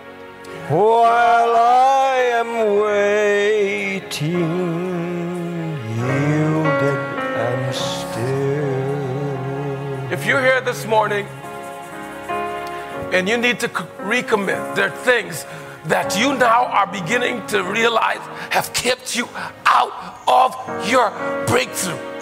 while 0.68 1.56
I 1.56 2.18
am 2.34 2.78
waiting, 2.82 4.30
yielded 5.98 6.98
and 7.34 7.74
still. 7.74 8.22
If 10.12 10.24
you're 10.24 10.40
here 10.40 10.60
this 10.60 10.86
morning 10.86 11.26
and 13.12 13.28
you 13.28 13.36
need 13.38 13.58
to 13.58 13.68
recommit, 13.68 14.76
there 14.76 14.92
are 14.92 14.96
things 14.98 15.44
that 15.86 16.16
you 16.16 16.32
now 16.36 16.66
are 16.66 16.86
beginning 16.86 17.44
to 17.48 17.64
realize 17.64 18.20
have 18.50 18.72
kept 18.72 19.16
you 19.16 19.28
out 19.64 20.20
of 20.28 20.54
your 20.88 21.10
breakthrough. 21.48 22.15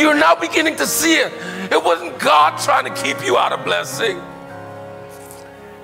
You're 0.00 0.14
now 0.14 0.34
beginning 0.34 0.76
to 0.76 0.86
see 0.86 1.16
it. 1.16 1.30
It 1.70 1.84
wasn't 1.84 2.18
God 2.18 2.58
trying 2.58 2.86
to 2.92 3.02
keep 3.02 3.22
you 3.22 3.36
out 3.36 3.52
of 3.52 3.64
blessing, 3.64 4.18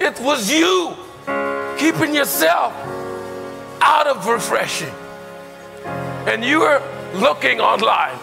it 0.00 0.18
was 0.20 0.50
you 0.50 0.94
keeping 1.78 2.14
yourself 2.14 2.72
out 3.82 4.06
of 4.06 4.26
refreshing. 4.26 4.92
And 6.26 6.44
you're 6.44 6.80
looking 7.14 7.60
online 7.60 8.18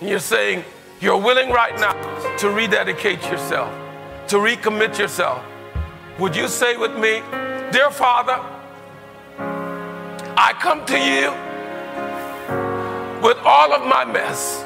and 0.00 0.08
you're 0.08 0.18
saying, 0.18 0.64
you're 1.00 1.20
willing 1.20 1.50
right 1.50 1.74
now 1.78 1.94
to 2.38 2.50
rededicate 2.50 3.20
yourself, 3.30 3.70
to 4.28 4.36
recommit 4.36 4.98
yourself. 4.98 5.44
Would 6.18 6.36
you 6.36 6.48
say 6.48 6.76
with 6.76 6.92
me, 6.92 7.22
Dear 7.72 7.90
Father, 7.90 8.40
I 10.36 10.52
come 10.60 10.86
to 10.86 10.98
you 10.98 11.30
with 13.20 13.38
all 13.44 13.72
of 13.72 13.86
my 13.86 14.04
mess, 14.04 14.64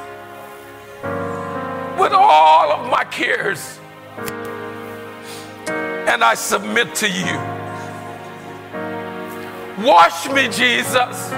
with 1.98 2.12
all 2.12 2.72
of 2.72 2.90
my 2.90 3.04
cares, 3.04 3.78
and 5.68 6.22
I 6.24 6.34
submit 6.34 6.94
to 6.96 7.08
you. 7.08 7.36
Wash 9.84 10.28
me, 10.30 10.48
Jesus. 10.48 11.30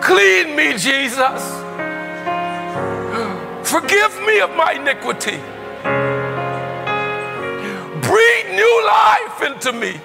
Clean 0.00 0.54
me, 0.54 0.72
Jesus. 0.72 1.42
Forgive 3.68 4.20
me 4.26 4.40
of 4.40 4.54
my 4.56 4.72
iniquity 4.72 5.40
breathe 8.06 8.50
new 8.54 8.76
life 8.86 9.42
into 9.42 9.72
me. 9.72 10.00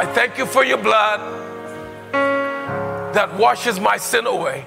I 0.00 0.04
thank 0.14 0.36
you 0.38 0.46
for 0.46 0.64
your 0.64 0.78
blood 0.78 1.47
that 3.18 3.34
washes 3.34 3.80
my 3.80 3.96
sin 3.96 4.28
away. 4.28 4.64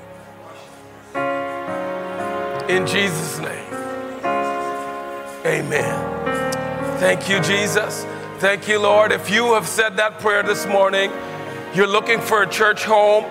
In 2.68 2.86
Jesus' 2.86 3.40
name, 3.40 3.74
amen. 5.46 7.00
Thank 7.00 7.30
you, 7.30 7.40
Jesus. 7.40 8.06
Thank 8.40 8.68
you, 8.68 8.78
Lord. 8.78 9.14
If 9.14 9.30
you 9.30 9.54
have 9.54 9.66
said 9.66 9.96
that 9.96 10.20
prayer 10.20 10.44
this 10.44 10.66
morning, 10.66 11.14
you're 11.74 11.88
looking 11.88 12.20
for 12.20 12.44
a 12.44 12.50
church 12.50 12.84
home, 12.84 13.24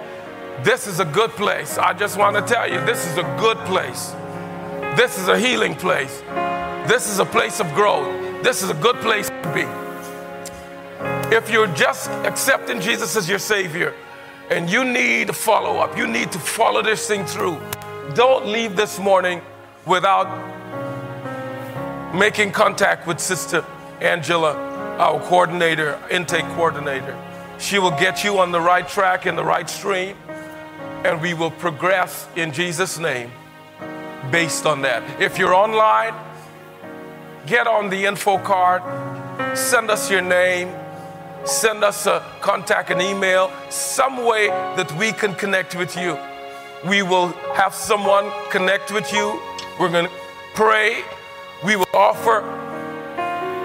this 0.62 0.86
is 0.86 1.00
a 1.00 1.04
good 1.04 1.32
place. 1.32 1.76
I 1.76 1.92
just 1.92 2.16
want 2.16 2.36
to 2.36 2.42
tell 2.54 2.66
you, 2.66 2.82
this 2.86 3.06
is 3.06 3.18
a 3.18 3.36
good 3.38 3.58
place. 3.66 4.12
This 4.96 5.18
is 5.18 5.28
a 5.28 5.38
healing 5.38 5.74
place. 5.74 6.22
This 6.88 7.10
is 7.10 7.18
a 7.18 7.26
place 7.26 7.60
of 7.60 7.70
growth. 7.74 8.08
This 8.42 8.62
is 8.62 8.70
a 8.70 8.80
good 8.86 8.96
place 9.02 9.28
to 9.28 9.52
be. 9.52 11.36
If 11.36 11.50
you're 11.50 11.74
just 11.74 12.08
accepting 12.24 12.80
Jesus 12.80 13.16
as 13.16 13.28
your 13.28 13.38
Savior 13.38 13.94
and 14.50 14.68
you 14.68 14.84
need 14.84 15.28
to 15.28 15.32
follow 15.32 15.78
up, 15.78 15.96
you 15.96 16.06
need 16.06 16.32
to 16.32 16.38
follow 16.38 16.82
this 16.82 17.06
thing 17.06 17.24
through. 17.24 17.58
Don't 18.14 18.46
leave 18.46 18.76
this 18.76 18.98
morning 18.98 19.40
without 19.86 20.26
making 22.14 22.50
contact 22.50 23.06
with 23.06 23.20
Sister 23.20 23.64
Angela 24.00 24.54
our 25.00 25.18
coordinator, 25.20 25.98
intake 26.10 26.44
coordinator. 26.56 27.16
She 27.58 27.78
will 27.78 27.92
get 27.92 28.22
you 28.22 28.38
on 28.38 28.52
the 28.52 28.60
right 28.60 28.86
track 28.86 29.24
in 29.24 29.34
the 29.34 29.44
right 29.44 29.68
stream, 29.70 30.14
and 31.04 31.22
we 31.22 31.32
will 31.32 31.52
progress 31.52 32.26
in 32.36 32.52
Jesus' 32.52 32.98
name 32.98 33.30
based 34.30 34.66
on 34.66 34.82
that. 34.82 35.02
If 35.20 35.38
you're 35.38 35.54
online, 35.54 36.14
get 37.46 37.66
on 37.66 37.88
the 37.88 38.04
info 38.04 38.36
card, 38.38 38.82
send 39.56 39.90
us 39.90 40.10
your 40.10 40.20
name, 40.20 40.68
send 41.44 41.84
us 41.84 42.06
a 42.06 42.24
contact, 42.40 42.90
an 42.90 43.00
email, 43.00 43.50
some 43.70 44.24
way 44.24 44.48
that 44.48 44.92
we 44.98 45.12
can 45.12 45.34
connect 45.34 45.74
with 45.74 45.96
you. 45.96 46.18
We 46.88 47.02
will 47.02 47.28
have 47.54 47.74
someone 47.74 48.30
connect 48.50 48.92
with 48.92 49.12
you. 49.12 49.40
We're 49.78 49.90
going 49.90 50.06
to 50.06 50.12
pray. 50.54 51.02
We 51.64 51.76
will 51.76 51.88
offer 51.94 52.40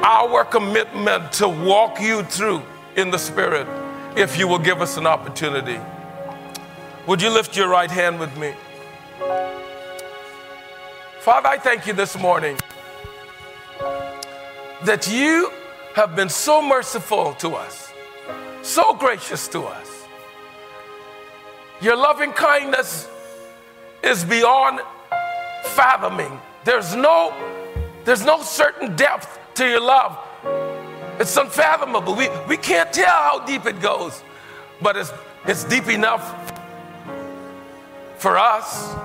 our 0.04 0.46
commitment 0.46 1.32
to 1.34 1.48
walk 1.48 2.00
you 2.00 2.24
through 2.24 2.62
in 2.96 3.12
the 3.12 3.18
Spirit 3.18 3.68
if 4.16 4.38
you 4.38 4.48
will 4.48 4.60
give 4.60 4.82
us 4.82 4.98
an 4.98 5.08
opportunity. 5.08 5.80
Would 7.08 7.22
you 7.22 7.30
lift 7.30 7.56
your 7.56 7.68
right 7.68 7.92
hand 7.92 8.20
with 8.20 8.36
me? 8.38 8.54
Father, 11.20 11.50
I 11.50 11.58
thank 11.58 11.88
you 11.88 11.94
this 11.94 12.18
morning 12.18 12.58
that 14.84 15.08
you 15.12 15.52
have 15.96 16.14
been 16.14 16.28
so 16.28 16.62
merciful 16.62 17.34
to 17.36 17.56
us, 17.56 17.90
so 18.62 18.94
gracious 18.94 19.48
to 19.48 19.62
us. 19.62 20.04
Your 21.80 21.96
loving 21.96 22.34
kindness 22.34 23.08
is 24.04 24.26
beyond 24.26 24.82
fathoming. 25.64 26.38
There's 26.66 26.94
no, 26.98 27.34
there's 28.04 28.26
no 28.26 28.42
certain 28.42 28.98
depth 28.98 29.40
to 29.54 29.66
your 29.66 29.80
love. 29.80 30.20
It's 31.18 31.38
unfathomable. 31.38 32.14
We, 32.14 32.28
we 32.50 32.58
can't 32.58 32.92
tell 32.92 33.08
how 33.08 33.46
deep 33.46 33.66
it 33.66 33.80
goes, 33.80 34.22
but 34.82 34.98
it's, 34.98 35.14
it's 35.46 35.64
deep 35.64 35.88
enough 35.88 36.52
for 38.18 38.38
us. 38.38 38.98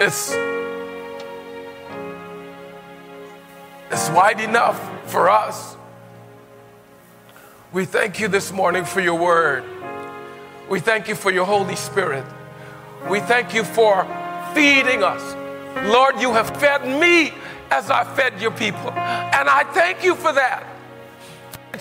It's, 0.00 0.30
it's 3.90 4.10
wide 4.10 4.40
enough 4.40 4.80
for 5.10 5.28
us. 5.28 5.76
We 7.72 7.84
thank 7.84 8.20
you 8.20 8.28
this 8.28 8.52
morning 8.52 8.84
for 8.84 9.00
your 9.00 9.18
word. 9.18 9.64
We 10.68 10.80
thank 10.80 11.08
you 11.08 11.14
for 11.14 11.30
your 11.30 11.44
Holy 11.44 11.76
Spirit. 11.76 12.24
We 13.08 13.20
thank 13.20 13.54
you 13.54 13.64
for 13.64 14.04
feeding 14.54 15.02
us. 15.02 15.34
Lord, 15.92 16.20
you 16.20 16.32
have 16.32 16.56
fed 16.58 16.84
me 17.00 17.32
as 17.70 17.90
I 17.90 18.04
fed 18.16 18.40
your 18.40 18.50
people. 18.50 18.90
And 18.90 19.48
I 19.48 19.64
thank 19.72 20.02
you 20.02 20.14
for 20.14 20.32
that. 20.32 20.66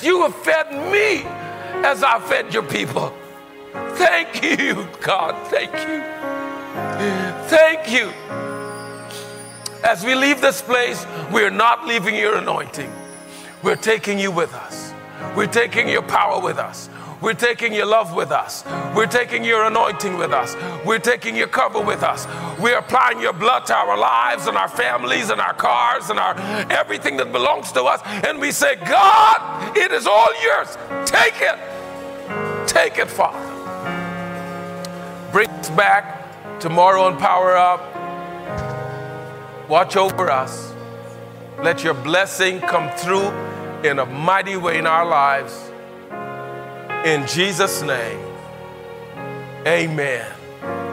You 0.02 0.22
have 0.24 0.36
fed 0.36 0.72
me 0.92 1.24
as 1.86 2.04
I 2.04 2.20
fed 2.20 2.54
your 2.54 2.64
people. 2.64 3.14
Thank 3.96 4.44
you, 4.44 4.88
God. 5.02 5.36
Thank 5.48 5.74
you. 5.74 6.04
Thank 7.48 7.92
you. 7.92 8.55
As 9.86 10.04
we 10.04 10.16
leave 10.16 10.42
this 10.42 10.64
place, 10.64 11.06
we're 11.32 11.52
not 11.52 11.86
leaving 11.86 12.16
your 12.16 12.38
anointing. 12.38 12.92
We're 13.62 13.76
taking 13.76 14.18
you 14.18 14.32
with 14.32 14.52
us. 14.56 14.92
We're 15.36 15.46
taking 15.46 15.88
your 15.88 16.02
power 16.02 16.42
with 16.42 16.58
us. 16.58 16.90
We're 17.22 17.36
taking 17.36 17.72
your 17.72 17.86
love 17.86 18.16
with 18.16 18.32
us. 18.32 18.66
We're 18.96 19.06
taking 19.06 19.44
your 19.44 19.66
anointing 19.66 20.18
with 20.18 20.32
us. 20.32 20.56
We're 20.86 20.98
taking 20.98 21.36
your 21.36 21.48
cover 21.48 21.80
with 21.80 22.02
us. 22.02 22.26
We're 22.60 22.80
applying 22.80 23.22
your 23.22 23.34
blood 23.34 23.68
to 23.68 23.76
our 23.76 23.96
lives 23.96 24.48
and 24.48 24.58
our 24.58 24.68
families 24.68 25.30
and 25.30 25.40
our 25.40 25.54
cars 25.54 26.10
and 26.10 26.20
our 26.20 26.36
everything 26.72 27.18
that 27.18 27.32
belongs 27.32 27.72
to 27.74 27.84
us. 27.84 28.02
And 28.26 28.40
we 28.40 28.52
say, 28.52 28.78
God, 28.78 29.78
it 29.78 29.92
is 29.92 30.08
all 30.08 30.30
yours. 30.42 30.78
Take 31.06 31.42
it. 31.42 31.60
Take 32.68 32.98
it, 32.98 33.08
Father. 33.08 33.52
Bring 35.32 35.48
us 35.50 35.70
back 35.70 36.60
tomorrow 36.60 37.08
and 37.08 37.20
power 37.20 37.56
up. 37.56 37.95
Watch 39.68 39.98
over 39.98 40.30
us. 40.30 40.74
Let 41.64 41.84
your 41.84 41.96
blessing 41.96 42.60
come 42.60 42.96
through 42.98 43.30
in 43.84 43.98
a 43.98 44.06
mighty 44.06 44.58
way 44.58 44.78
in 44.78 44.86
our 44.86 45.06
lives. 45.06 45.72
In 47.04 47.26
Jesus' 47.28 47.82
name, 47.82 48.20
amen. 49.66 50.32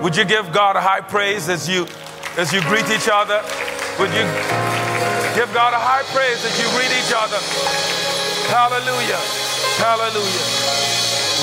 Would 0.03 0.17
you 0.17 0.25
give 0.25 0.53
God 0.53 0.77
a 0.77 0.81
high 0.81 1.01
praise 1.01 1.49
as 1.49 1.69
you 1.69 1.87
as 2.39 2.53
you 2.53 2.63
greet 2.63 2.89
each 2.91 3.09
other? 3.13 3.43
Would 3.99 4.11
you 4.11 4.25
give 5.37 5.53
God 5.53 5.75
a 5.75 5.79
high 5.79 6.03
praise 6.15 6.43
as 6.43 6.59
you 6.59 6.67
greet 6.73 6.93
each 6.97 7.13
other? 7.15 7.39
Hallelujah. 8.49 9.21
Hallelujah. 9.77 10.45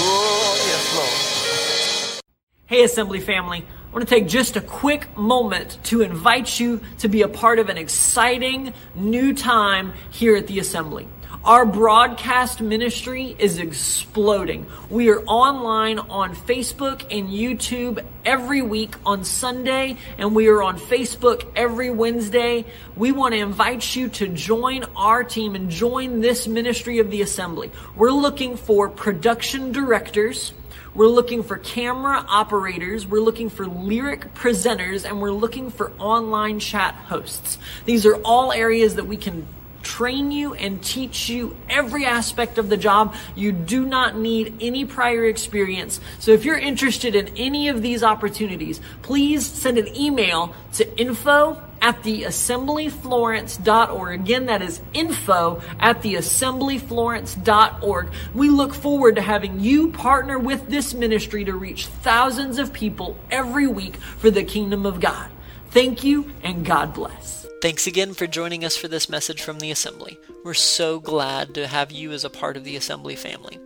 Oh, 0.02 0.56
yes, 0.68 0.96
Lord. 0.96 2.24
Hey, 2.66 2.84
Assembly 2.84 3.20
family. 3.20 3.66
I 3.90 3.92
want 3.92 4.08
to 4.08 4.16
take 4.16 4.28
just 4.28 4.56
a 4.56 4.62
quick 4.62 5.18
moment 5.18 5.80
to 5.86 6.02
invite 6.02 6.60
you 6.60 6.80
to 7.00 7.08
be 7.08 7.24
a 7.24 7.28
part 7.28 7.58
of 7.58 7.70
an 7.70 7.78
exciting 7.80 8.72
new 8.94 9.34
time 9.34 9.94
here 10.12 10.36
at 10.36 10.46
the 10.46 10.60
Assembly. 10.60 11.08
Our 11.44 11.66
broadcast 11.66 12.62
ministry 12.62 13.36
is 13.40 13.58
exploding. 13.58 14.68
We 14.92 15.10
are 15.10 15.22
online 15.22 15.98
on 15.98 16.36
Facebook 16.36 17.04
and 17.10 17.30
YouTube 17.30 18.06
every 18.24 18.62
week 18.62 18.94
on 19.08 19.24
Sunday, 19.24 19.98
and 20.20 20.36
we 20.36 20.50
are 20.50 20.62
on 20.62 20.78
Facebook 20.78 21.48
every 21.56 21.90
Wednesday. 21.90 22.66
We 22.96 23.12
want 23.12 23.34
to 23.34 23.40
invite 23.40 23.96
you 23.96 24.10
to 24.10 24.28
join 24.28 24.84
our 24.96 25.24
team 25.24 25.56
and 25.56 25.72
join 25.72 26.22
this 26.22 26.48
ministry 26.48 27.00
of 27.00 27.10
the 27.10 27.24
assembly. 27.24 27.72
We're 27.96 28.12
looking 28.12 28.56
for 28.56 28.88
production 28.88 29.72
directors. 29.72 30.54
We're 30.96 31.08
looking 31.08 31.44
for 31.44 31.58
camera 31.58 32.26
operators. 32.28 33.06
We're 33.06 33.22
looking 33.22 33.50
for 33.50 33.68
lyric 33.68 34.34
presenters 34.34 35.06
and 35.06 35.22
we're 35.22 35.32
looking 35.32 35.70
for 35.70 35.92
online 36.00 36.60
chat 36.60 36.96
hosts. 36.96 37.58
These 37.86 38.06
are 38.06 38.16
all 38.16 38.52
areas 38.52 38.96
that 38.96 39.06
we 39.06 39.18
can 39.18 39.46
train 39.82 40.32
you 40.32 40.54
and 40.54 40.84
teach 40.84 41.30
you 41.30 41.56
every 41.70 42.06
aspect 42.06 42.58
of 42.58 42.70
the 42.70 42.78
job. 42.78 43.16
You 43.36 43.52
do 43.52 43.86
not 43.86 44.18
need 44.18 44.58
any 44.60 44.86
prior 44.86 45.26
experience. 45.26 46.00
So 46.20 46.32
if 46.32 46.44
you're 46.44 46.58
interested 46.58 47.16
in 47.16 47.30
any 47.38 47.70
of 47.70 47.82
these 47.82 48.04
opportunities, 48.04 48.82
please 49.02 49.46
send 49.46 49.78
an 49.78 49.96
email 49.96 50.54
to 50.74 51.00
info 51.00 51.62
at 51.82 52.02
theassemblyflorence.org. 52.04 54.20
Again, 54.20 54.48
that 54.48 54.62
is 54.62 54.82
info 54.94 55.62
at 55.80 56.02
the 56.02 56.16
assemblyflorence.org. 56.16 58.10
We 58.34 58.50
look 58.50 58.74
forward 58.74 59.16
to 59.16 59.22
having 59.22 59.60
you 59.60 59.92
partner 59.92 60.38
with 60.38 60.68
this 60.68 60.94
ministry 60.94 61.46
to 61.46 61.54
reach 61.54 61.88
thousands 61.88 62.60
of 62.60 62.74
people 62.74 63.18
every 63.32 63.68
week 63.68 63.96
for 64.18 64.30
the 64.32 64.44
kingdom 64.44 64.86
of 64.86 65.00
God. 65.00 65.30
Thank 65.72 66.04
you 66.04 66.34
and 66.44 66.66
God 66.66 66.94
bless. 66.94 67.39
Thanks 67.62 67.88
again 67.88 68.14
for 68.14 68.26
joining 68.26 68.64
us 68.64 68.78
for 68.78 68.88
this 68.88 69.10
message 69.10 69.42
from 69.42 69.60
the 69.60 69.70
Assembly. 69.70 70.18
We're 70.46 70.54
so 70.54 71.02
glad 71.02 71.54
to 71.56 71.68
have 71.68 71.92
you 71.92 72.14
as 72.14 72.24
a 72.24 72.30
part 72.30 72.56
of 72.56 72.64
the 72.64 72.78
Assembly 72.78 73.18
family. 73.18 73.60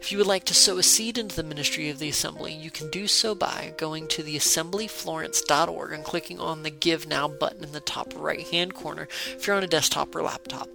If 0.00 0.10
you 0.10 0.16
would 0.16 0.26
like 0.26 0.44
to 0.44 0.54
sow 0.54 0.78
a 0.78 0.82
seed 0.82 1.18
into 1.18 1.36
the 1.36 1.42
ministry 1.42 1.90
of 1.90 1.98
the 1.98 2.08
Assembly, 2.08 2.54
you 2.54 2.70
can 2.70 2.88
do 2.88 3.06
so 3.06 3.34
by 3.34 3.74
going 3.76 4.08
to 4.08 4.22
theassemblyflorence.org 4.22 5.92
and 5.92 6.02
clicking 6.02 6.40
on 6.40 6.62
the 6.62 6.70
Give 6.70 7.06
Now 7.06 7.28
button 7.28 7.62
in 7.62 7.72
the 7.72 7.80
top 7.80 8.14
right 8.16 8.46
hand 8.46 8.72
corner 8.72 9.06
if 9.26 9.46
you're 9.46 9.56
on 9.56 9.64
a 9.64 9.66
desktop 9.66 10.16
or 10.16 10.22
laptop. 10.22 10.70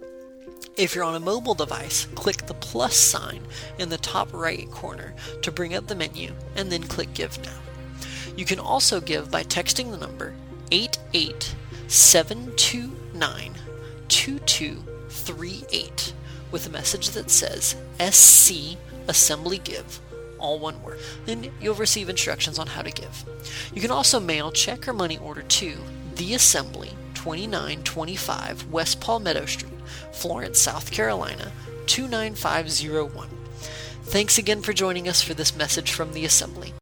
If 0.76 0.94
you're 0.94 1.02
on 1.02 1.16
a 1.16 1.20
mobile 1.20 1.54
device, 1.54 2.06
click 2.14 2.46
the 2.46 2.54
plus 2.54 2.94
sign 2.94 3.42
in 3.80 3.88
the 3.88 3.98
top 3.98 4.32
right 4.32 4.70
corner 4.70 5.14
to 5.42 5.50
bring 5.50 5.74
up 5.74 5.88
the 5.88 5.96
menu 5.96 6.32
and 6.54 6.70
then 6.70 6.84
click 6.84 7.12
Give 7.12 7.36
Now. 7.44 7.58
You 8.36 8.44
can 8.44 8.60
also 8.60 9.00
give 9.00 9.32
by 9.32 9.42
texting 9.42 9.90
the 9.90 9.98
number 9.98 10.32
88 10.70 11.56
729 11.92 13.52
2238 14.08 16.14
with 16.50 16.66
a 16.66 16.70
message 16.70 17.10
that 17.10 17.30
says 17.30 17.76
SC 18.00 18.78
Assembly 19.08 19.58
Give, 19.58 20.00
all 20.38 20.58
one 20.58 20.82
word. 20.82 21.00
Then 21.26 21.52
you'll 21.60 21.74
receive 21.74 22.08
instructions 22.08 22.58
on 22.58 22.68
how 22.68 22.80
to 22.80 22.90
give. 22.90 23.26
You 23.74 23.82
can 23.82 23.90
also 23.90 24.18
mail, 24.18 24.50
check, 24.50 24.88
or 24.88 24.94
money 24.94 25.18
order 25.18 25.42
to 25.42 25.76
The 26.14 26.32
Assembly, 26.32 26.92
2925 27.12 28.72
West 28.72 29.02
Palmetto 29.02 29.44
Street, 29.44 29.74
Florence, 30.12 30.58
South 30.58 30.90
Carolina, 30.90 31.52
29501. 31.88 33.28
Thanks 34.04 34.38
again 34.38 34.62
for 34.62 34.72
joining 34.72 35.08
us 35.08 35.20
for 35.20 35.34
this 35.34 35.54
message 35.54 35.92
from 35.92 36.14
the 36.14 36.24
Assembly. 36.24 36.72